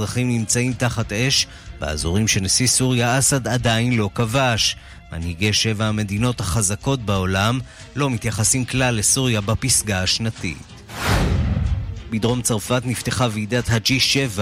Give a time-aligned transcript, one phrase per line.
[0.00, 1.46] האזרחים נמצאים תחת אש
[1.78, 4.76] באזורים שנשיא סוריה אסד עדיין לא כבש.
[5.12, 7.58] מנהיגי שבע המדינות החזקות בעולם
[7.96, 10.62] לא מתייחסים כלל לסוריה בפסגה השנתית.
[12.10, 14.40] בדרום צרפת נפתחה ועידת ה-G7,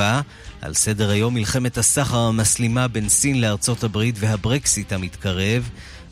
[0.61, 5.69] על סדר היום מלחמת הסחר המסלימה בין סין לארצות הברית והברקסיט המתקרב,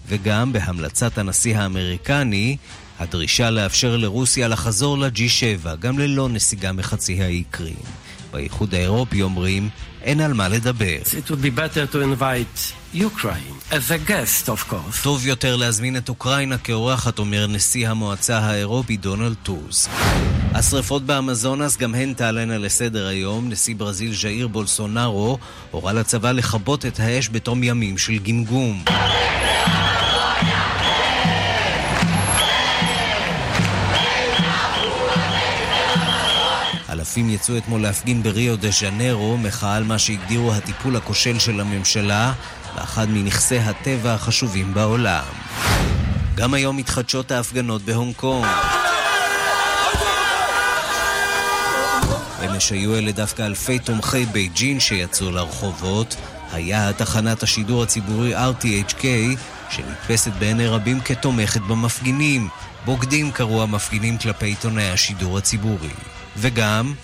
[0.09, 2.57] וגם בהמלצת הנשיא האמריקני,
[2.99, 8.06] הדרישה לאפשר לרוסיה לחזור ל-G7, גם ללא נסיגה מחצי האי קרים.
[8.37, 9.69] באיחוד האירופי אומרים,
[10.03, 10.99] אין על מה לדבר.
[11.05, 15.03] It would be better to invite Ukraine, as a guest of course.
[15.03, 19.89] טוב יותר להזמין את אוקראינה כאורחת, אומר נשיא המועצה האירופי דונלד טוז.
[20.55, 23.49] השרפות באמזונס גם הן תעלנה לסדר היום.
[23.49, 25.39] נשיא ברזיל ז'איר בולסונארו
[25.71, 28.85] הורה לצבא לכבות את האש בתום ימים של גמגום.
[37.17, 42.33] אלפים יצאו אתמול להפגין בריו דה ז'נרו, מחאה על מה שהגדירו הטיפול הכושל של הממשלה
[42.75, 45.25] באחד מנכסי הטבע החשובים בעולם.
[46.35, 48.47] גם היום מתחדשות ההפגנות בהונג קונג.
[52.45, 56.17] אמש היו אלה דווקא אלפי תומכי בייג'ין שיצאו לרחובות.
[56.53, 59.05] היה תחנת השידור הציבורי RTHK,
[59.71, 62.49] שנתפסת בעיני רבים כתומכת במפגינים.
[62.85, 66.16] בוגדים קראו המפגינים כלפי עיתונאי השידור הציבורי.
[66.37, 66.95] וגם...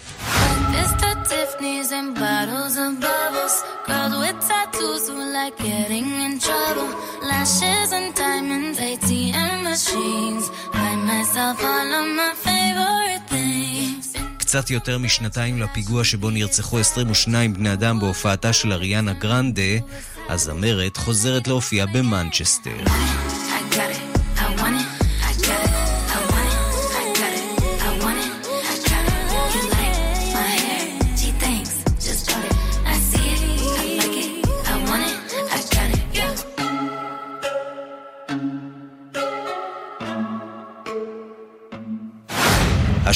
[14.38, 19.62] קצת יותר משנתיים לפיגוע שבו נרצחו 22 בני אדם בהופעתה של אריאנה גרנדה,
[20.28, 22.84] הזמרת חוזרת להופיע במנצ'סטר.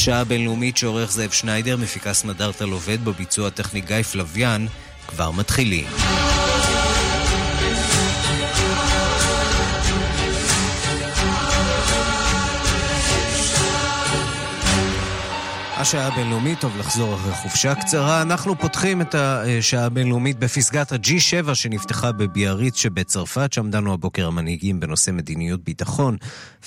[0.06, 4.66] השעה הבינלאומית שעורך זאב שניידר, מפיקה סמדארטה לובד בביצוע הטכני גיא פלוויאן,
[5.08, 5.86] כבר מתחילים.
[15.88, 18.22] השעה הבינלאומית, טוב לחזור אחרי חופשה קצרה.
[18.22, 25.10] אנחנו פותחים את השעה הבינלאומית בפסגת ה-G7 שנפתחה בביאריץ שבצרפת, שם דנו הבוקר המנהיגים בנושא
[25.10, 26.16] מדיניות ביטחון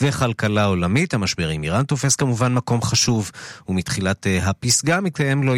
[0.02, 1.14] וכלכלה עולמית.
[1.14, 3.32] המשבר עם איראן תופס כמובן מקום חשוב,
[3.68, 5.54] ומתחילת אה, הפסגה מתקיים לו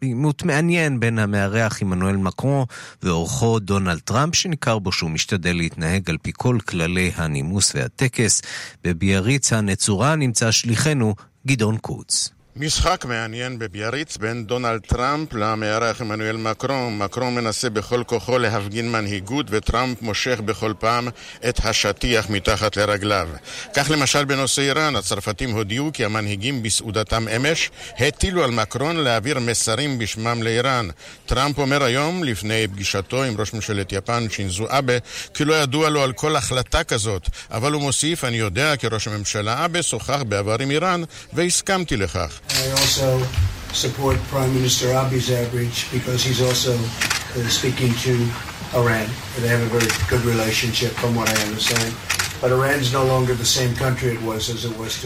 [0.00, 2.64] עימות מעניין בין המארח עמנואל מקרון
[3.02, 8.42] ואורחו דונלד טראמפ, שניכר בו שהוא משתדל להתנהג על פי כל כללי הנימוס והטקס.
[8.84, 11.14] בביאריץ הנצורה נמצא שליחנו
[11.46, 12.35] גדעון קוץ.
[12.58, 16.98] משחק מעניין בביאריץ בין דונלד טראמפ למארח עמנואל מקרון.
[16.98, 21.08] מקרון מנסה בכל כוחו להפגין מנהיגות וטראמפ מושך בכל פעם
[21.48, 23.28] את השטיח מתחת לרגליו.
[23.74, 29.98] כך למשל בנושא איראן, הצרפתים הודיעו כי המנהיגים בסעודתם אמש הטילו על מקרון להעביר מסרים
[29.98, 30.88] בשמם לאיראן.
[31.26, 34.94] טראמפ אומר היום, לפני פגישתו עם ראש ממשלת יפן שינזו אבה,
[35.34, 39.08] כי לא ידוע לו על כל החלטה כזאת, אבל הוא מוסיף, אני יודע כי ראש
[39.08, 41.02] הממשלה אבה שוחח בעבר עם איראן
[41.32, 42.40] והסכמתי לכך.
[42.50, 43.22] I also
[43.72, 48.14] support Prime Minister Abi's outreach because he's also uh, speaking to
[48.74, 49.08] Iran.
[49.40, 51.94] They have a very good relationship from what I understand.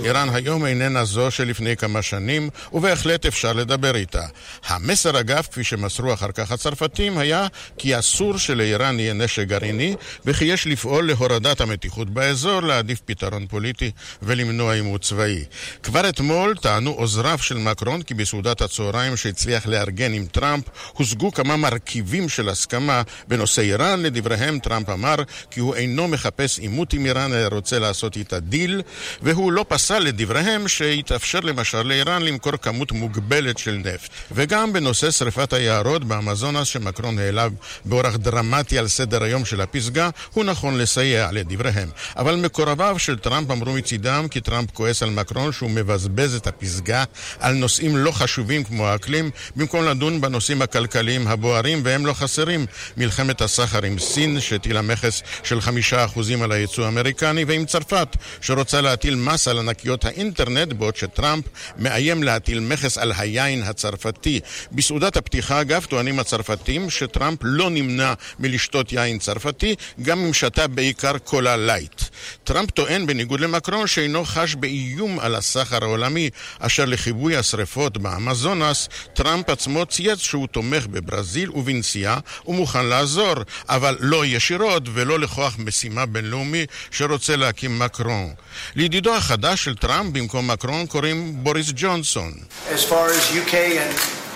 [0.05, 4.27] איראן היום איננה זו שלפני כמה שנים, ובהחלט אפשר לדבר איתה.
[4.67, 7.47] המסר אגב, כפי שמסרו אחר כך הצרפתים, היה
[7.79, 9.95] כי אסור שלאיראן יהיה נשק גרעיני,
[10.27, 13.91] וכי יש לפעול להורדת המתיחות באזור, להעדיף פתרון פוליטי
[14.23, 15.45] ולמנוע עימות צבאי.
[15.83, 21.57] כבר אתמול טענו עוזריו של מקרון כי בסעודת הצהריים שהצליח לארגן עם טראמפ, הושגו כמה
[21.57, 24.01] מרכיבים של הסכמה בנושא איראן.
[24.03, 25.15] לדבריהם טראמפ אמר
[25.51, 28.83] כי הוא אינו מחפש עימות עם איראן איראן רוצה לעשות איתה דיל,
[29.23, 34.11] והוא לא פסל לדבריהם שיתאפשר למשל לאיראן למכור כמות מוגבלת של נפט.
[34.33, 37.49] וגם בנושא שריפת היערות באמזונס שמקרון העלה
[37.85, 41.89] באורח דרמטי על סדר היום של הפסגה, הוא נכון לסייע לדבריהם.
[42.17, 47.05] אבל מקורביו של טראמפ אמרו מצידם כי טראמפ כועס על מקרון שהוא מבזבז את הפסגה
[47.41, 52.67] על נושאים לא חשובים כמו האקלים, במקום לדון בנושאים הכלכליים הבוערים, והם לא חסרים.
[52.97, 58.17] מלחמת הסחר עם סין, שהטילה מכס של חמישה אחוזים על הייצוא האמריקאי האמריקני ועם צרפת,
[58.41, 61.45] שרוצה להטיל מס על ענקיות האינטרנט, בעוד שטראמפ
[61.79, 64.41] מאיים להטיל מכס על היין הצרפתי.
[64.73, 71.19] בסעודת הפתיחה, אגב, טוענים הצרפתים שטראמפ לא נמנע מלשתות יין צרפתי, גם אם שתה בעיקר
[71.19, 72.03] קולה לייט.
[72.45, 79.51] טראמפ טוען, בניגוד למקרון, שאינו חש באיום על הסחר העולמי, אשר לכיבוי השרפות באמזונס, טראמפ
[79.51, 83.35] עצמו צייץ שהוא תומך בברזיל ובנסיעה ומוכן לעזור,
[83.69, 86.67] אבל לא ישירות ולא לכוח משימה בינלאומי
[87.01, 88.33] שרוצה להקים מקרון.
[88.77, 92.33] לידידו החדש של טראמפ במקום מקרון קוראים בוריס ג'ונסון.
[92.69, 93.93] As far as UK and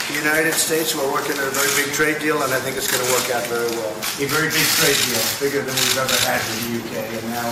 [0.08, 2.90] the United States, we're working on a very big trade deal, and I think it's
[2.92, 3.94] going to work out very well.
[4.24, 7.50] A very big trade deal, bigger than we've ever had with the UK, and now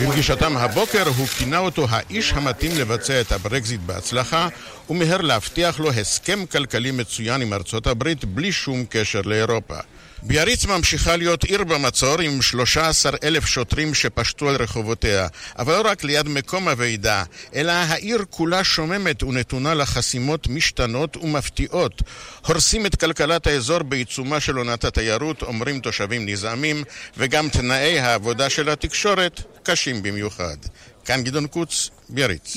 [0.00, 4.48] בפגישתם הבוקר הוא כינה אותו האיש המתאים לבצע את הברקזיט בהצלחה
[4.90, 9.76] ומיהר להבטיח לו הסכם כלכלי מצוין עם ארצות הברית בלי שום קשר לאירופה.
[10.22, 15.26] ביאריץ ממשיכה להיות עיר במצור עם 13 אלף שוטרים שפשטו על רחובותיה,
[15.58, 17.24] אבל לא רק ליד מקום הוועידה,
[17.54, 22.02] אלא העיר כולה שוממת ונתונה לחסימות משתנות ומפתיעות.
[22.46, 26.84] הורסים את כלכלת האזור בעיצומה של עונת התיירות, אומרים תושבים נזעמים,
[27.16, 30.56] וגם תנאי העבודה של התקשורת קשים במיוחד.
[31.04, 32.56] כאן גדעון קוץ, ביאריץ.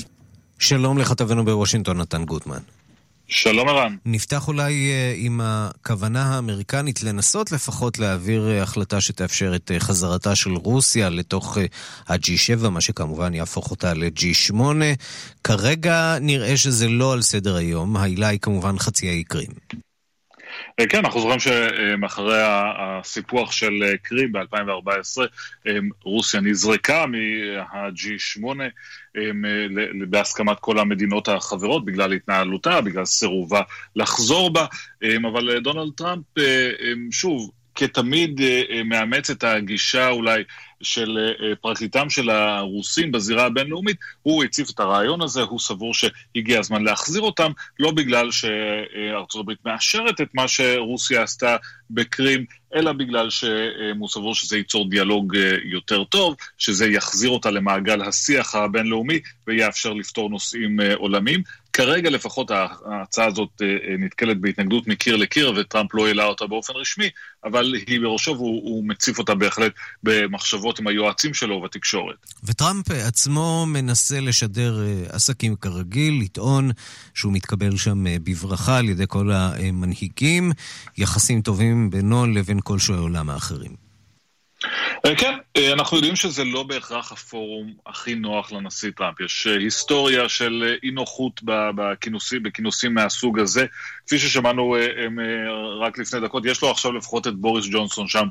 [0.58, 2.79] שלום לכתבנו בוושינגטון, נתן גוטמן.
[3.30, 3.96] שלום ערן.
[4.06, 10.36] נפתח אולי אה, עם הכוונה האמריקנית לנסות לפחות להעביר אה, החלטה שתאפשר את אה, חזרתה
[10.36, 11.58] של רוסיה לתוך
[12.08, 14.62] ה-G7, מה שכמובן יהפוך אותה ל-G8.
[15.44, 19.50] כרגע נראה שזה לא על סדר היום, העילה היא כמובן חצי האי קרים.
[20.88, 22.42] כן, אנחנו זוכרים שמאחרי
[22.78, 23.72] הסיפוח של
[24.02, 25.22] קרים ב-2014,
[26.04, 28.60] רוסיה נזרקה מה-G8.
[30.08, 33.60] בהסכמת כל המדינות החברות בגלל התנהלותה, בגלל סירובה
[33.96, 34.66] לחזור בה,
[35.02, 36.24] אבל דונלד טראמפ,
[37.10, 38.40] שוב, כתמיד
[38.84, 40.42] מאמץ את הגישה אולי
[40.82, 41.18] של
[41.60, 47.22] פרקליטם של הרוסים בזירה הבינלאומית, הוא הציף את הרעיון הזה, הוא סבור שהגיע הזמן להחזיר
[47.22, 51.56] אותם, לא בגלל שארצות הברית מאשרת את מה שרוסיה עשתה
[51.90, 52.44] בקרים,
[52.74, 58.54] אלא בגלל שהוא סבור שזה ייצור דיאלוג אה, יותר טוב, שזה יחזיר אותה למעגל השיח
[58.54, 61.42] הבינלאומי ויאפשר לפתור נושאים אה, עולמיים.
[61.72, 62.50] כרגע לפחות
[62.84, 63.66] ההצעה הזאת אה,
[63.98, 67.10] נתקלת בהתנגדות מקיר לקיר, וטראמפ לא העלה אותה באופן רשמי,
[67.44, 69.72] אבל היא בראשו והוא מציף אותה בהחלט
[70.02, 72.16] במחשבות עם היועצים שלו ובתקשורת.
[72.44, 76.70] וטראמפ עצמו מנסה לשדר עסקים כרגיל, לטעון
[77.14, 80.52] שהוא מתקבל שם בברכה על ידי כל המנהיגים,
[80.98, 83.89] יחסים טובים בינו לבין כל שועי עולם האחרים.
[85.06, 89.20] אה, כן, אה, אנחנו יודעים שזה לא בהכרח הפורום הכי נוח לנשיא טראמפ.
[89.20, 93.66] יש אה, היסטוריה של אי נוחות בכינוסים, בכינוסים מהסוג הזה.
[94.06, 94.76] כפי ששמענו
[95.80, 98.26] רק לפני דקות, יש לו עכשיו לפחות את בוריס ג'ונסון שם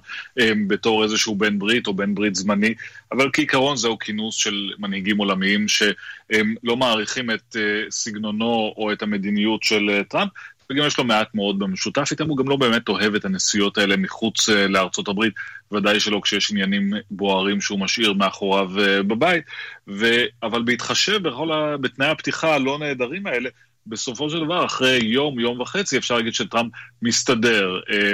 [0.67, 2.73] בתור איזשהו בן ברית או בן ברית זמני,
[3.11, 7.55] אבל כעיקרון זהו כינוס של מנהיגים עולמיים שלא מעריכים את
[7.89, 10.31] סגנונו או את המדיניות של טראמפ,
[10.71, 13.97] וגם יש לו מעט מאוד במשותף איתם, הוא גם לא באמת אוהב את הנסיעות האלה
[13.97, 15.33] מחוץ אה, לארצות הברית,
[15.71, 19.43] ודאי שלא כשיש עניינים בוערים שהוא משאיר מאחוריו אה, בבית,
[19.87, 20.05] ו...
[20.43, 21.77] אבל בהתחשב בכל ה...
[21.77, 23.49] בתנאי הפתיחה הלא נהדרים האלה,
[23.87, 26.71] בסופו של דבר, אחרי יום, יום וחצי, אפשר להגיד שטראמפ
[27.01, 27.79] מסתדר.
[27.89, 28.11] אה,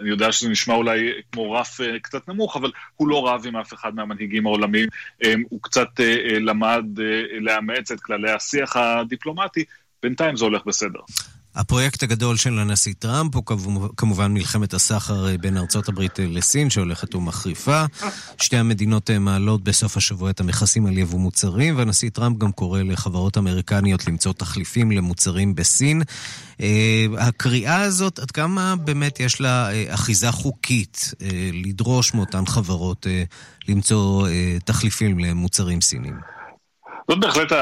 [0.00, 3.74] אני יודע שזה נשמע אולי כמו רף קצת נמוך, אבל הוא לא רב עם אף
[3.74, 4.88] אחד מהמנהיגים העולמיים.
[5.48, 5.88] הוא קצת
[6.40, 6.84] למד
[7.40, 9.64] לאמץ את כללי השיח הדיפלומטי,
[10.02, 11.00] בינתיים זה הולך בסדר.
[11.58, 13.42] הפרויקט הגדול של הנשיא טראמפ הוא
[13.96, 17.84] כמובן מלחמת הסחר אה, בין ארצות הברית אה, לסין, שהולכת ומחריפה.
[18.40, 22.82] שתי המדינות אה, מעלות בסוף השבוע את המכסים על יבוא מוצרים, והנשיא טראמפ גם קורא
[22.82, 26.02] לחברות אמריקניות למצוא תחליפים למוצרים בסין.
[27.18, 31.14] הקריאה הזאת, עד כמה באמת יש לה אחיזה חוקית
[31.52, 33.06] לדרוש מאותן חברות
[33.68, 34.28] למצוא
[34.64, 36.37] תחליפים למוצרים סינים?
[37.08, 37.52] זאת בהחלט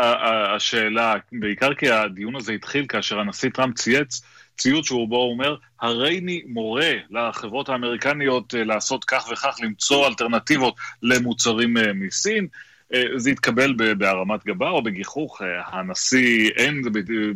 [0.57, 4.23] השאלה, בעיקר כי הדיון הזה התחיל כאשר הנשיא טראמפ צייץ
[4.59, 11.77] ציוץ שהוא בו אומר, הריני מורה לחברות האמריקניות אה, לעשות כך וכך, למצוא אלטרנטיבות למוצרים
[11.77, 12.47] אה, מסין.
[12.95, 15.43] אה, זה התקבל בהרמת גבה או בגיחוך.
[15.67, 16.83] הנשיא אין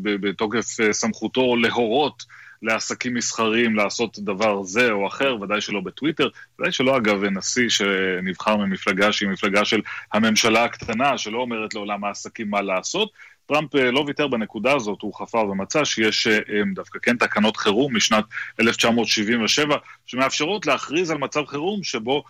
[0.02, 2.24] בתוקף סמכותו להורות
[2.62, 8.56] לעסקים מסחריים לעשות דבר זה או אחר, ודאי שלא בטוויטר, ודאי שלא אגב נשיא שנבחר
[8.56, 9.80] ממפלגה שהיא מפלגה של
[10.12, 13.10] הממשלה הקטנה, שלא אומרת לעולם העסקים מה לעשות.
[13.46, 16.38] טראמפ אה, לא ויתר בנקודה הזאת, הוא חפר ומצא שיש אה,
[16.74, 18.24] דווקא כן תקנות חירום משנת
[18.60, 19.76] 1977,
[20.06, 22.24] שמאפשרות להכריז על מצב חירום שבו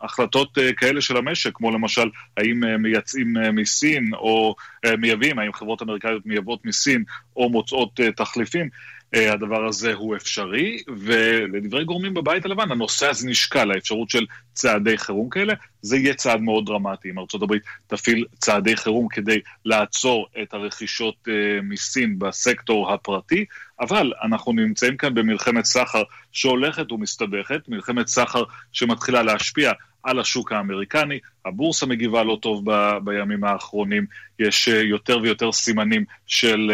[0.00, 4.54] החלטות אה, כאלה של המשק, כמו למשל האם מייצאים מסין או
[4.98, 7.04] מייבאים, האם חברות אמריקאיות מייבאות מסין
[7.36, 13.70] או מוצאות תחליפים, אה, הדבר הזה הוא אפשרי, ולדברי גורמים בבית הלבן, הנושא הזה נשקל,
[13.70, 17.10] האפשרות של צעדי חירום כאלה, זה יהיה צעד מאוד דרמטי.
[17.10, 17.54] אם ארה"ב
[17.86, 23.44] תפעיל צעדי חירום כדי לעצור את הרכישות אה, מסין בסקטור הפרטי,
[23.80, 29.72] אבל אנחנו נמצאים כאן במלחמת סחר שהולכת ומסתבכת, מלחמת סחר שמתחילה להשפיע
[30.02, 34.06] על השוק האמריקני, הבורסה מגיבה לא טוב ב, בימים האחרונים,
[34.38, 36.70] יש אה, יותר ויותר סימנים של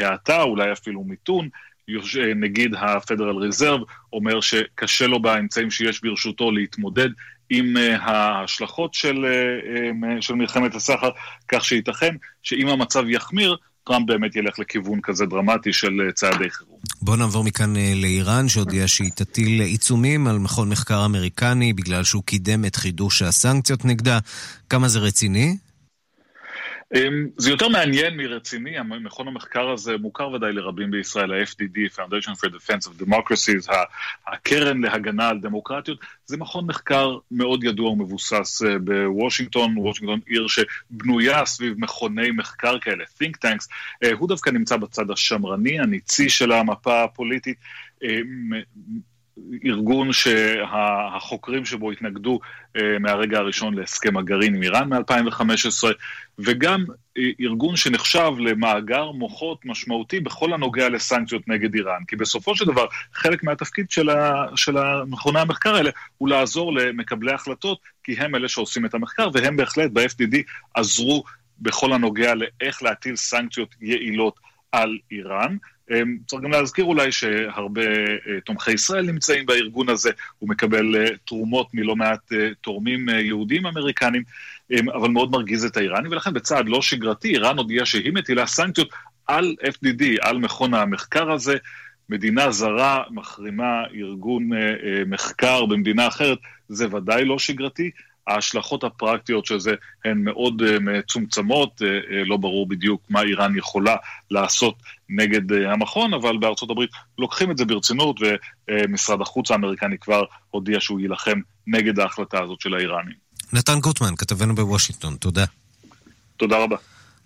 [0.00, 1.48] האטה, אולי אפילו מיתון.
[2.36, 3.80] נגיד הפדרל ריזרב
[4.12, 7.08] אומר שקשה לו באמצעים שיש ברשותו להתמודד
[7.50, 11.10] עם אה, ההשלכות של, אה, אה, של מלחמת הסחר,
[11.48, 16.78] כך שייתכן שאם המצב יחמיר, טראמפ באמת ילך לכיוון כזה דרמטי של צעדי חירום.
[17.02, 22.64] בואו נעבור מכאן לאיראן, שהודיעה שהיא תטיל עיצומים על מכון מחקר אמריקני בגלל שהוא קידם
[22.64, 24.18] את חידוש הסנקציות נגדה.
[24.70, 25.56] כמה זה רציני?
[26.94, 32.48] אמ, זה יותר מעניין מרציני, מכון המחקר הזה מוכר ודאי לרבים בישראל, ה-FDD, Foundation for
[32.48, 33.72] Defense of Democracies,
[34.26, 41.46] הקרן להגנה על דמוקרטיות, זה מכון מחקר מאוד ידוע ומבוסס אה, בוושינגטון, וושינגטון עיר שבנויה
[41.46, 43.66] סביב מכוני מחקר כאלה, think tanks,
[44.04, 47.58] אה, הוא דווקא נמצא בצד השמרני, הניצי של המפה הפוליטית.
[49.64, 52.40] ארגון שהחוקרים שבו התנגדו
[52.76, 55.84] אה, מהרגע הראשון להסכם הגרעין עם איראן מ-2015,
[56.38, 56.84] וגם
[57.18, 62.04] אה, ארגון שנחשב למאגר מוחות משמעותי בכל הנוגע לסנקציות נגד איראן.
[62.08, 64.76] כי בסופו של דבר, חלק מהתפקיד של, ה, של
[65.06, 69.90] מכוני המחקר האלה הוא לעזור למקבלי החלטות, כי הם אלה שעושים את המחקר, והם בהחלט
[69.90, 70.36] ב-FDD
[70.74, 71.24] עזרו
[71.58, 74.40] בכל הנוגע לאיך להטיל סנקציות יעילות
[74.72, 75.56] על איראן.
[75.90, 81.16] אמ, צריך גם להזכיר אולי שהרבה אה, תומכי ישראל נמצאים בארגון הזה, הוא מקבל אה,
[81.24, 84.22] תרומות מלא מעט אה, תורמים יהודים אמריקנים,
[84.70, 88.88] אמ, אבל מאוד מרגיז את האיראנים, ולכן בצעד לא שגרתי, איראן הודיעה שהיא מטילה סנקציות
[89.26, 91.56] על FDD, על מכון המחקר הזה.
[92.08, 94.50] מדינה זרה מחרימה ארגון
[95.06, 96.38] מחקר במדינה אחרת,
[96.68, 97.90] זה ודאי לא שגרתי.
[98.26, 103.58] ההשלכות הפרקטיות של זה הן מאוד uh, מצומצמות, uh, uh, לא ברור בדיוק מה איראן
[103.58, 103.96] יכולה
[104.30, 104.74] לעשות
[105.08, 108.16] נגד המכון, אבל בארצות הברית לוקחים את זה ברצינות,
[108.70, 113.14] ומשרד החוץ האמריקני כבר הודיע שהוא יילחם נגד ההחלטה הזאת של האיראנים.
[113.52, 115.44] נתן גוטמן, כתבנו בוושינגטון, תודה.
[116.36, 116.76] תודה רבה.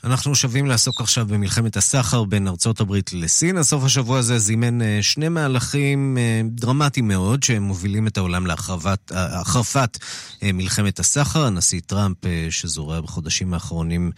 [0.05, 3.57] אנחנו שווים לעסוק עכשיו במלחמת הסחר בין ארצות הברית לסין.
[3.57, 9.99] הסוף השבוע הזה זימן אה, שני מהלכים אה, דרמטיים מאוד, שהם מובילים את העולם להחרפת
[10.43, 11.45] אה, מלחמת הסחר.
[11.45, 12.17] הנשיא טראמפ,
[12.51, 14.11] שזורע בחודשים האחרונים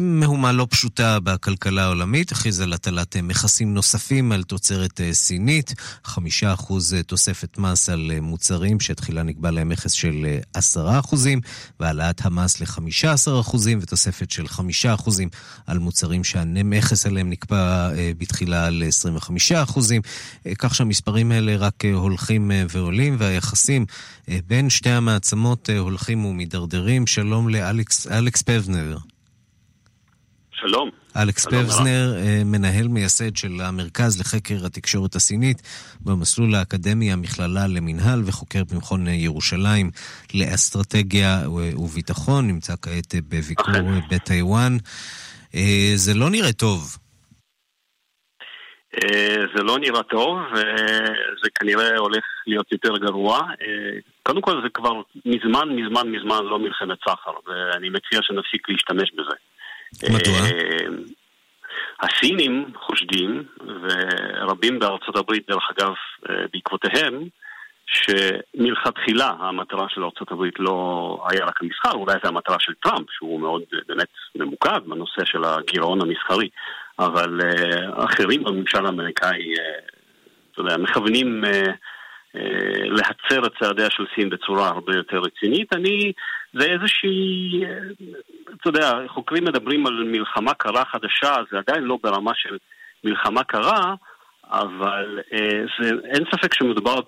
[0.00, 6.96] מהומה לא פשוטה בכלכלה העולמית, הכריז על הטלת מכסים נוספים על תוצרת סינית, חמישה אחוז
[7.06, 11.40] תוספת מס על מוצרים שתחילה נקבע להם מכס של עשרה אחוזים,
[11.80, 15.28] והעלאת המס לחמישה עשר אחוזים ותוספת של חמישה אחוזים
[15.66, 19.32] על מוצרים שהמכס עליהם נקבע אה, בתחילה ל-25
[19.62, 20.02] אחוזים,
[20.46, 23.86] אה, כך שהמספרים האלה רק אה, הולכים ועולים, והיחסים
[24.46, 27.06] בין שתי המעצמות הולכים ומידרדרים.
[27.06, 28.96] שלום לאלכס פבנר.
[30.52, 31.01] שלום.
[31.16, 32.14] אלכס פבזנר,
[32.44, 35.62] מנהל מייסד של המרכז לחקר התקשורת הסינית
[36.00, 39.90] במסלול האקדמי המכללה למינהל וחוקר במכון ירושלים
[40.34, 41.42] לאסטרטגיה
[41.76, 43.74] וביטחון, נמצא כעת בביקור
[44.10, 44.76] בטיוואן.
[45.54, 46.80] אה, זה לא נראה טוב.
[48.96, 53.38] אה, זה לא נראה טוב, וזה כנראה הולך להיות יותר גרוע.
[53.38, 54.92] אה, קודם כל זה כבר
[55.26, 59.36] מזמן מזמן מזמן לא מלחמת סחר, ואני מציע שנפסיק להשתמש בזה.
[60.10, 60.38] מדוע?
[62.00, 63.42] הסינים חושדים,
[63.82, 65.92] ורבים בארצות הברית דרך אגב
[66.52, 67.22] בעקבותיהם,
[67.86, 73.62] שמלכתחילה המטרה של ארה"ב לא היה רק המסחר, אולי זו המטרה של טראמפ, שהוא מאוד
[73.88, 76.48] באמת ממוקד בנושא של הגירעון המסחרי,
[76.98, 77.40] אבל
[77.94, 79.54] אחרים בממשל האמריקאי,
[80.52, 81.44] אתה יודע, מכוונים
[82.84, 85.72] להצר את צעדיה של סין בצורה הרבה יותר רצינית.
[85.72, 86.12] אני,
[86.52, 87.64] זה איזושהי,
[88.60, 92.58] אתה יודע, חוקרים מדברים על מלחמה קרה חדשה, זה עדיין לא ברמה של
[93.04, 93.94] מלחמה קרה,
[94.52, 97.00] אבל אה, זה, אין ספק שמדובר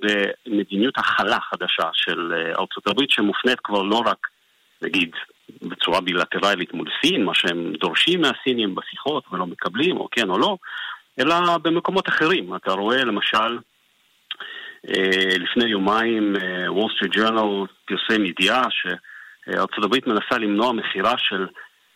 [0.47, 4.27] במדיניות הכלה חדשה של אה, ארצות הברית שמופנית כבר לא רק,
[4.83, 5.11] נגיד,
[5.63, 10.57] בצורה בילטרלית מול סין, מה שהם דורשים מהסינים בשיחות ולא מקבלים, או כן או לא,
[11.19, 12.57] אלא במקומות אחרים.
[12.57, 13.59] אתה רואה למשל,
[14.89, 16.35] אה, לפני יומיים
[16.69, 19.14] וול סטריט ג'רנל פרסם ידיעה שארצות
[19.85, 21.47] הברית מנסה למנוע מכירה של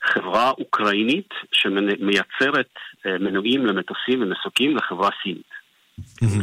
[0.02, 2.68] חברה אוקראינית שמייצרת
[3.06, 5.58] אה, מנועים למטוסים ומסוקים לחברה סינית.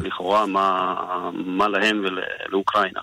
[0.03, 0.95] לכאורה, מה,
[1.33, 2.99] מה להם ולאוקראינה.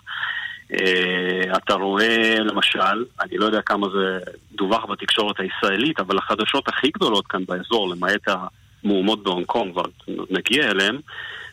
[0.73, 4.19] אה, אתה רואה, למשל, אני לא יודע כמה זה
[4.53, 8.29] דווח בתקשורת הישראלית, אבל החדשות הכי גדולות כאן באזור, למעט
[8.85, 9.77] המהומות בהונג קונג,
[10.31, 11.01] נגיע אליהם,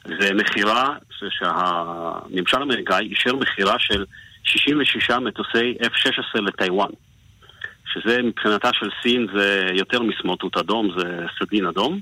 [0.05, 4.05] זה מכירה שהממשל האמריקאי אישר מכירה של
[4.49, 6.89] 66 מטוסי F-16 לטיוואן.
[7.93, 11.99] שזה מבחינתה של סין זה יותר מסמרטוט אדום, זה סדין אדום.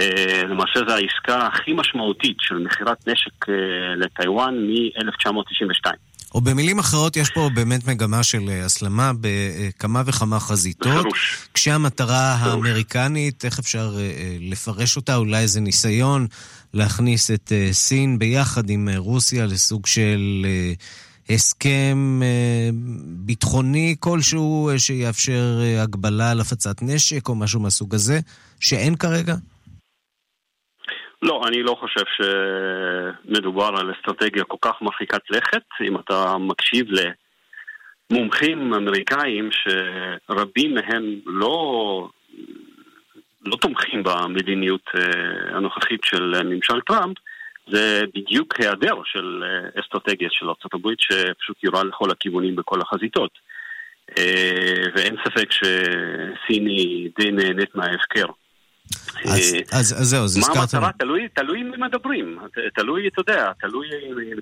[0.00, 3.54] אה, למעשה זו העסקה הכי משמעותית של מכירת נשק אה,
[3.96, 5.90] לטיוואן מ-1992.
[6.34, 10.92] או במילים אחרות, יש פה באמת מגמה של אה, הסלמה בכמה וכמה חזיתות.
[10.98, 11.48] בפירוש.
[11.54, 13.90] כשהמטרה האמריקנית, איך אפשר
[14.40, 15.16] לפרש אותה?
[15.16, 16.26] אולי איזה ניסיון
[16.74, 20.46] להכניס את סין ביחד עם רוסיה לסוג של
[21.30, 22.20] הסכם
[23.26, 25.44] ביטחוני כלשהו שיאפשר
[25.82, 28.18] הגבלה על הפצת נשק או משהו מהסוג הזה,
[28.60, 29.34] שאין כרגע?
[31.22, 35.62] לא, אני לא חושב שמדובר על אסטרטגיה כל כך מרחיקת לכת.
[35.88, 36.86] אם אתה מקשיב
[38.10, 42.08] למומחים אמריקאים שרבים מהם לא,
[43.44, 47.16] לא תומכים במדיניות אה, הנוכחית של ממשל טראמפ,
[47.70, 53.30] זה בדיוק היעדר של אה, אסטרטגיה של ארה"ב שפשוט יורה לכל הכיוונים בכל החזיתות.
[54.18, 58.26] אה, ואין ספק שסין היא די נהנית מההפקר.
[59.24, 60.56] אז, אה, אז, אז זהו, אז הזכרת...
[60.56, 60.90] מה המטרה?
[60.98, 62.38] תלוי, תלוי אם מדברים.
[62.74, 63.86] תלוי, אתה יודע, תלוי...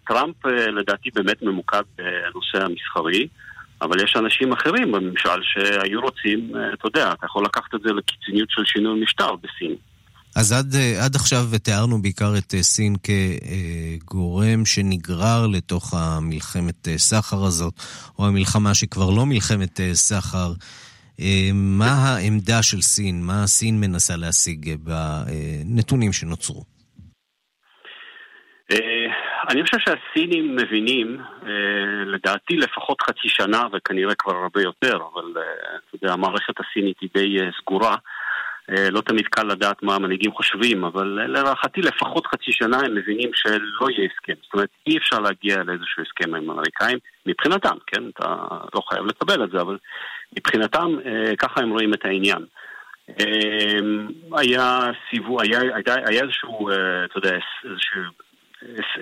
[0.06, 3.28] טראמפ אה, לדעתי באמת ממוקד בנושא המסחרי,
[3.82, 8.50] אבל יש אנשים אחרים בממשל שהיו רוצים, אתה יודע, אתה יכול לקחת את זה לקיצוניות
[8.50, 9.76] של שינוי משטר בסין.
[10.38, 10.74] אז עד,
[11.04, 17.74] עד עכשיו תיארנו בעיקר את סין כגורם שנגרר לתוך המלחמת סחר הזאת,
[18.18, 20.52] או המלחמה שכבר לא מלחמת סחר.
[21.20, 23.22] אה, מה העמדה של סין?
[23.26, 26.62] מה סין מנסה להשיג בנתונים שנוצרו?
[28.72, 29.06] אה,
[29.48, 35.96] אני חושב שהסינים מבינים, אה, לדעתי לפחות חצי שנה וכנראה כבר הרבה יותר, אבל אתה
[35.96, 37.96] יודע, המערכת הסינית היא די סגורה.
[38.68, 43.90] לא תמיד קל לדעת מה המנהיגים חושבים, אבל להערכתי לפחות חצי שנה הם מבינים שלא
[43.90, 44.32] יהיה הסכם.
[44.42, 48.02] זאת אומרת, אי אפשר להגיע לאיזשהו הסכם עם האמריקאים, מבחינתם, כן?
[48.08, 48.34] אתה
[48.74, 49.76] לא חייב לקבל את זה, אבל
[50.36, 52.44] מבחינתם, אה, ככה הם רואים את העניין.
[53.20, 53.78] אה,
[54.38, 54.80] היה
[55.10, 58.02] סיבוב, היה, היה, היה איזשהו, אה, אתה יודע, איזשהו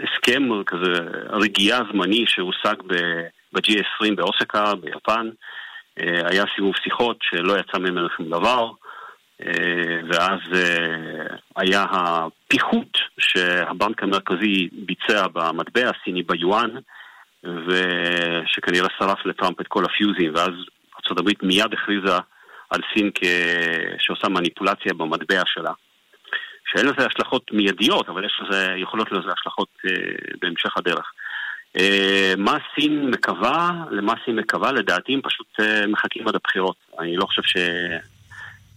[0.03, 0.93] הסכם כזה,
[1.31, 5.31] רגיעה זמני שהושג ב-G20 באוסקה, ביפן.
[5.97, 8.71] היה סיבוב שיחות שלא יצא ממנו שום דבר.
[10.09, 10.41] ואז
[11.57, 16.71] היה הפיחות שהבנק המרכזי ביצע במטבע הסיני ביואן,
[17.45, 20.53] ושכנראה שרף לטראמפ את כל הפיוזים, ואז
[21.11, 22.17] ארה"ב מיד הכריזה
[22.71, 23.11] על סין
[23.99, 25.73] שעושה מניפולציה במטבע שלה.
[26.73, 29.93] שאין לזה השלכות מיידיות, אבל יש לזה, יכולות לזה השלכות אה,
[30.43, 31.13] בהמשך הדרך.
[31.77, 36.77] אה, מה סין מקווה, למה סין מקווה, לדעתי הם פשוט אה, מחכים עד הבחירות.
[36.99, 37.43] אני לא חושב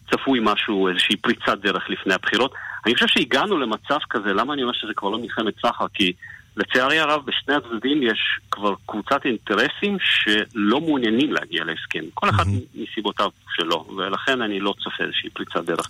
[0.08, 2.54] שצפוי משהו, איזושהי פריצת דרך לפני הבחירות.
[2.86, 5.86] אני חושב שהגענו למצב כזה, למה אני אומר שזה כבר לא מלחמת סחר?
[5.93, 6.13] כי
[6.58, 8.20] לצערי הרב, בשני הצדדים יש
[8.52, 12.04] כבר קבוצת אינטרסים שלא מעוניינים להגיע להסכם.
[12.13, 12.82] כל אחד mm-hmm.
[12.82, 15.89] מסיבותיו שלו, ולכן אני לא צופה איזושהי פריצת דרך.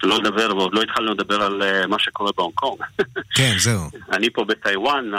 [0.00, 2.80] שלא לדבר, ועוד לא התחלנו לדבר על uh, מה שקורה בהונג קונג.
[3.36, 3.80] כן, זהו.
[4.12, 5.18] אני פה בטיוואן, uh,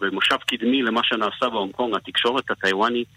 [0.00, 3.08] במושב קדמי למה שנעשה בהונג קונג, התקשורת הטיוואנית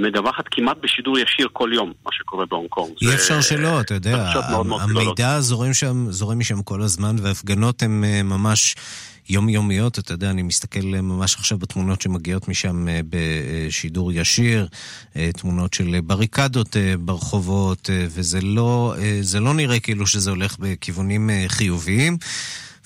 [0.00, 2.92] מדווחת כמעט בשידור ישיר כל יום, מה שקורה בהונג קונג.
[3.02, 4.32] אי אפשר שלא, אתה יודע,
[4.80, 8.74] המידע זורם משם כל הזמן, והפגנות הן uh, ממש...
[9.28, 14.68] יומיומיות, אתה יודע, אני מסתכל ממש עכשיו בתמונות שמגיעות משם אה, בשידור ישיר,
[15.16, 18.94] אה, תמונות של בריקדות אה, ברחובות, וזה לא,
[19.40, 22.16] לא נראה כאילו שזה הולך בכיוונים חיוביים.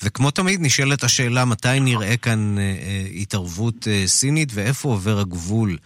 [0.03, 2.57] וכמו תמיד נשאלת השאלה מתי נראה כאן
[3.15, 5.77] התערבות סינית ואיפה עובר הגבול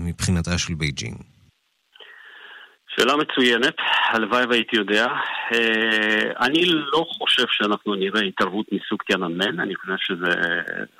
[0.00, 1.16] מבחינתה של בייג'ינג.
[2.88, 3.74] שאלה מצוינת,
[4.10, 5.06] הלוואי והייתי יודע.
[5.54, 10.40] אה, אני לא חושב שאנחנו נראה התערבות מסוג טיאננמן, אני חושב שזה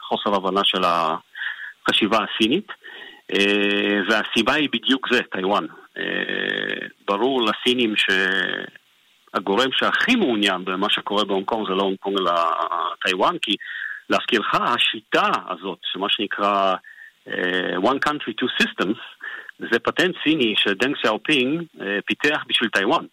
[0.00, 2.72] חוסר הבנה של החשיבה הסינית.
[3.32, 5.66] אה, והסיבה היא בדיוק זה, טיוואן.
[5.98, 12.32] אה, ברור לסינים שהגורם שהכי מעוניין במה שקורה בהונג קונג זה לא הונג קונג אלא
[13.06, 13.56] טיוואן, כי
[14.10, 16.74] להזכירך, השיטה הזאת, שמה שנקרא
[17.82, 18.98] one country two systems,
[19.58, 23.04] זה פטנט סיני שדנג סיאופינג אה, פיתח בשביל טיוואן,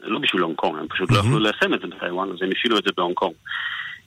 [0.00, 2.78] לא בשביל הונג קונג, הם פשוט לא יכלו ליישם את זה בטיוואן, אז הם הפעילו
[2.78, 3.34] את זה בהונג קונג.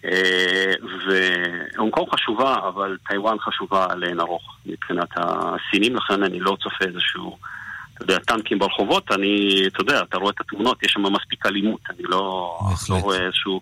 [0.06, 0.74] אה,
[1.06, 7.38] והונג קונג חשובה, אבל טיוואן חשובה לאין ערוך מבחינת הסינים, לכן אני לא צופה איזשהו,
[7.94, 11.82] אתה יודע, טנקים ברחובות, אני, אתה יודע, אתה רואה את התמונות, יש שם מספיק אלימות,
[11.90, 13.62] אני לא, לא רואה איזשהו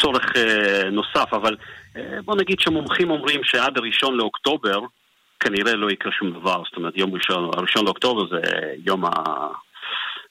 [0.00, 1.56] צורך אה, נוסף, אבל
[2.24, 4.80] בוא נגיד שמומחים אומרים שעד הראשון לאוקטובר,
[5.40, 8.40] כנראה לא יקרה שום דבר, זאת אומרת יום ראשון, הראשון לאוקטובר זה
[8.86, 9.04] יום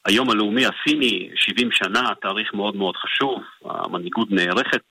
[0.05, 4.83] היום הלאומי הסיני, 70 שנה, תאריך מאוד מאוד חשוב, המנהיגות נערכת,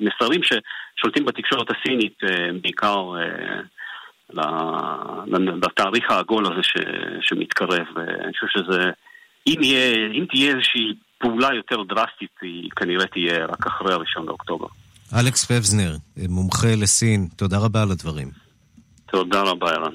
[0.00, 2.18] מסרים ששולטים בתקשורת הסינית
[2.62, 3.12] בעיקר
[5.62, 6.74] לתאריך העגול הזה ש,
[7.20, 8.90] שמתקרב, ואני חושב שזה,
[9.46, 14.66] אם, יהיה, אם תהיה איזושהי פעולה יותר דרסטית, היא כנראה תהיה רק אחרי הראשון באוקטובר.
[15.20, 15.92] אלכס פבזנר,
[16.28, 18.41] מומחה לסין, תודה רבה על הדברים.
[19.12, 19.94] תודה רבה, ערן.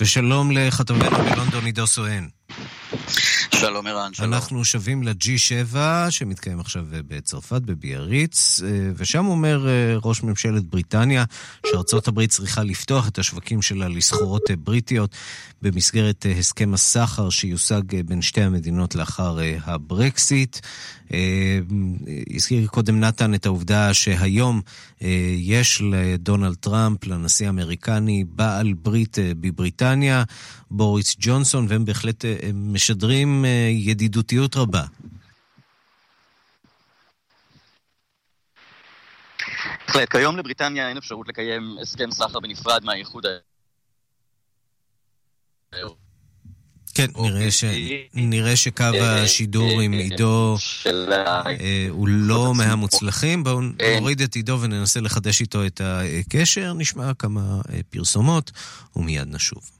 [0.00, 2.26] ושלום לכתבנו בלונדון עידו סואן.
[3.60, 4.32] שלום ערן, שלום.
[4.32, 5.76] אנחנו שבים ל-G7
[6.10, 8.60] שמתקיים עכשיו בצרפת, בביאריץ,
[8.96, 9.66] ושם אומר
[10.02, 11.24] ראש ממשלת בריטניה
[11.66, 15.10] שארצות הברית צריכה לפתוח את השווקים שלה לסחורות בריטיות
[15.62, 20.58] במסגרת הסכם הסחר שיושג בין שתי המדינות לאחר הברקסיט.
[22.34, 24.60] הזכיר קודם נתן את העובדה שהיום
[25.36, 30.22] יש לדונלד טראמפ, לנשיא האמריקני, בעל ברית בבריטניה,
[30.70, 34.82] בוריס ג'ונסון, והם בהחלט משדרים ידידותיות רבה.
[39.96, 43.26] בהחלט, כיום לבריטניה אין אפשרות לקיים הסכם סחר בנפרד מהאיחוד
[46.94, 47.64] כן, נראה, ש...
[48.14, 50.56] נראה שקו השידור עם עידו
[51.88, 53.44] הוא לא מהמוצלחים.
[53.44, 53.60] בואו
[54.00, 58.50] נוריד את עידו וננסה לחדש איתו את הקשר, נשמע כמה פרסומות
[58.96, 59.70] ומיד נשוב.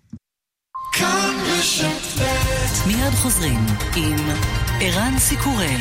[2.86, 4.16] מיד חוזרים עם
[4.80, 5.80] ערן סיקורל.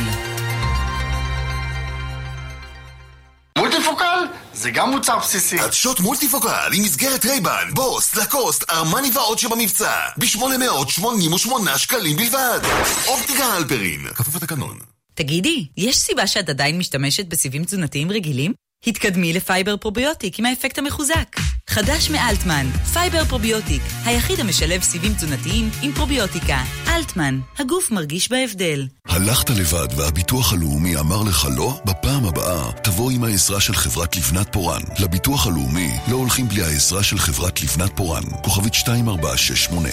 [3.58, 4.18] מולטיפוקל
[4.54, 5.58] זה גם מוצר בסיסי.
[5.60, 9.96] עדשות מולטיפוקל עם מסגרת Ray-Ban, Boss, Lacoste, Armani ועוד שבמבצע.
[10.16, 12.60] ב-888 שקלים בלבד.
[13.06, 14.78] אופטיקה הלפרין, כפוף לתקנון.
[15.14, 18.52] תגידי, יש סיבה שאת עדיין משתמשת בסיבים תזונתיים רגילים?
[18.86, 21.36] התקדמי ל Fiber Probiotic עם האפקט המחוזק.
[21.70, 26.58] חדש מאלטמן, Fiber Probiotic, היחיד המשלב סיבים תזונתיים עם פרוביוטיקה.
[26.88, 28.86] אלטמן, הגוף מרגיש בהבדל.
[29.06, 31.80] הלכת לבד והביטוח הלאומי אמר לך לא?
[31.84, 34.82] בפעם הבאה תבוא עם העזרה של חברת לבנת פורן.
[34.98, 38.22] לביטוח הלאומי לא הולכים בלי העזרה של חברת לבנת פורן.
[38.42, 39.88] כוכבית 2468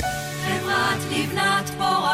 [0.45, 2.12] חברת לבנת פורן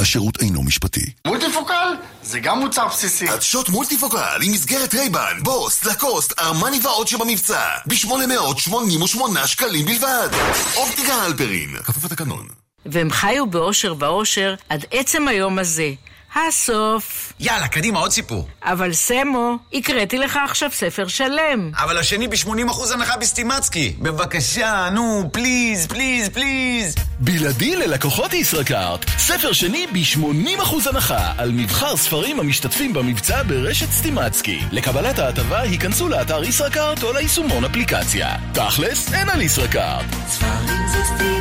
[0.00, 1.04] השירות אינו משפטי.
[1.26, 1.88] מולטיפוקל
[2.22, 3.28] זה גם מוצר בסיסי.
[3.28, 7.62] עדשות מולטיפוקל עם מסגרת רייבן, בוס, לקוסט, ארמני ועוד שבמבצע.
[7.86, 10.28] ב-888 שקלים בלבד.
[10.76, 12.46] אופטיקה הלפרין, כפוף לתקנון.
[12.86, 15.90] והם חיו באושר ועושר עד עצם היום הזה.
[16.34, 17.32] הסוף.
[17.40, 18.48] יאללה, קדימה, עוד סיפור.
[18.62, 21.70] אבל סמו, הקראתי לך עכשיו ספר שלם.
[21.76, 23.96] אבל השני ב-80% הנחה בסטימצקי.
[23.98, 26.94] בבקשה, נו, please, please, please.
[27.18, 29.04] בלעדי ללקוחות ישראכרט.
[29.18, 34.60] ספר שני ב-80% הנחה על מבחר ספרים המשתתפים במבצע ברשת סטימצקי.
[34.72, 38.36] לקבלת ההטבה היכנסו לאתר ישראכרט או ליישומון אפליקציה.
[38.52, 40.04] תכלס, אין על ישראכרט.
[40.28, 41.39] ספרים זה סטימצקי.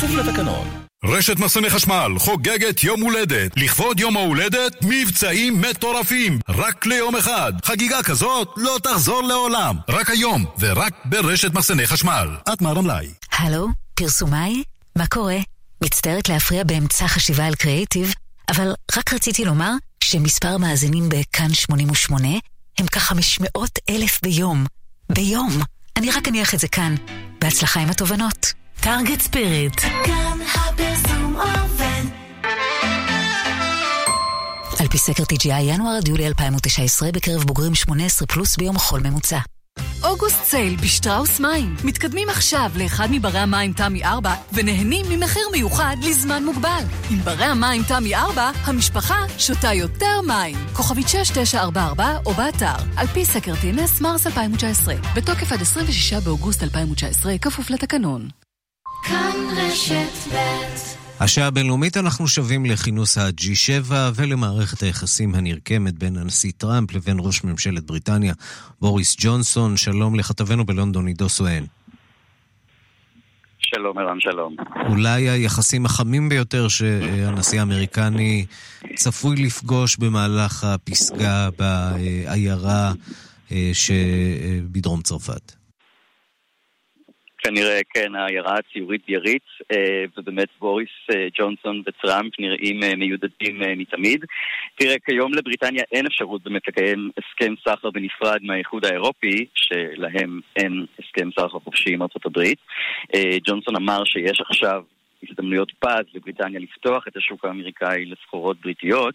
[0.00, 0.68] כפוף לתקנון.
[1.04, 3.52] רשת מסני חשמל חוגגת יום הולדת.
[3.56, 6.38] לכבוד יום ההולדת, מבצעים מטורפים.
[6.48, 7.52] רק ליום אחד.
[7.64, 9.76] חגיגה כזאת לא תחזור לעולם.
[9.88, 12.28] רק היום, ורק ברשת מסני חשמל.
[12.52, 13.06] את מהרמלאי.
[13.32, 14.62] הלו, פרסומאי?
[14.96, 15.38] מה קורה?
[15.84, 18.14] מצטערת להפריע באמצע חשיבה על קריאיטיב,
[18.50, 19.72] אבל רק רציתי לומר
[20.04, 22.28] שמספר המאזינים בכאן 88
[22.78, 23.60] הם כ-500
[23.90, 24.66] אלף ביום.
[25.12, 25.50] ביום.
[25.96, 26.94] אני רק אניח את זה כאן.
[27.40, 28.59] בהצלחה עם התובנות.
[28.82, 29.80] טארגט ספיריט.
[29.80, 32.02] כאן הפרסום עובד.
[34.80, 39.38] על פי סקר TGI ינואר עד יולי 2019 בקרב בוגרים 18 פלוס ביום חול ממוצע.
[40.04, 41.76] אוגוסט סייל בשטראוס מים.
[41.84, 46.84] מתקדמים עכשיו לאחד מברי המים תמי 4 ונהנים ממחיר מיוחד לזמן מוגבל.
[47.10, 50.56] עם ברי המים תמי 4, המשפחה שותה יותר מים.
[50.72, 52.76] כוכבית 6944 או באתר.
[52.96, 54.94] על פי סקר TNS מרס 2019.
[55.14, 58.39] בתוקף עד 26 באוגוסט 2019, כפוף לתקנון.
[59.02, 60.36] כאן רשת ב'
[61.20, 67.84] השעה הבינלאומית אנחנו שבים לכינוס ה-G7 ולמערכת היחסים הנרקמת בין הנשיא טראמפ לבין ראש ממשלת
[67.84, 68.34] בריטניה
[68.80, 69.76] בוריס ג'ונסון.
[69.76, 71.64] שלום לכתבנו בלונדון עידו סואן.
[73.58, 74.56] שלום ערן, שלום.
[74.88, 78.46] אולי היחסים החמים ביותר שהנשיא האמריקני
[78.94, 82.92] צפוי לפגוש במהלך הפסגה בעיירה
[83.72, 85.59] שבדרום צרפת.
[87.42, 89.42] כנראה כן, העיירה הציורית ביריץ,
[90.16, 90.90] ובאמת בוריס
[91.38, 94.24] ג'ונסון וטראמפ נראים מיודדים מתמיד.
[94.74, 101.30] תראה, כיום לבריטניה אין אפשרות באמת לקיים הסכם סחר בנפרד מהאיחוד האירופי, שלהם אין הסכם
[101.32, 102.58] סחר חופשי עם ארצות הברית.
[103.46, 104.82] ג'ונסון אמר שיש עכשיו
[105.28, 109.14] הזדמנויות פז לבריטניה לפתוח את השוק האמריקאי לסחורות בריטיות.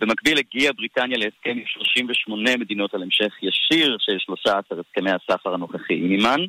[0.00, 6.10] במקביל הגיעה בריטניה להסכם עם 38 מדינות על המשך ישיר של 13 הסכמי הסחר הנוכחיים
[6.10, 6.40] עימן.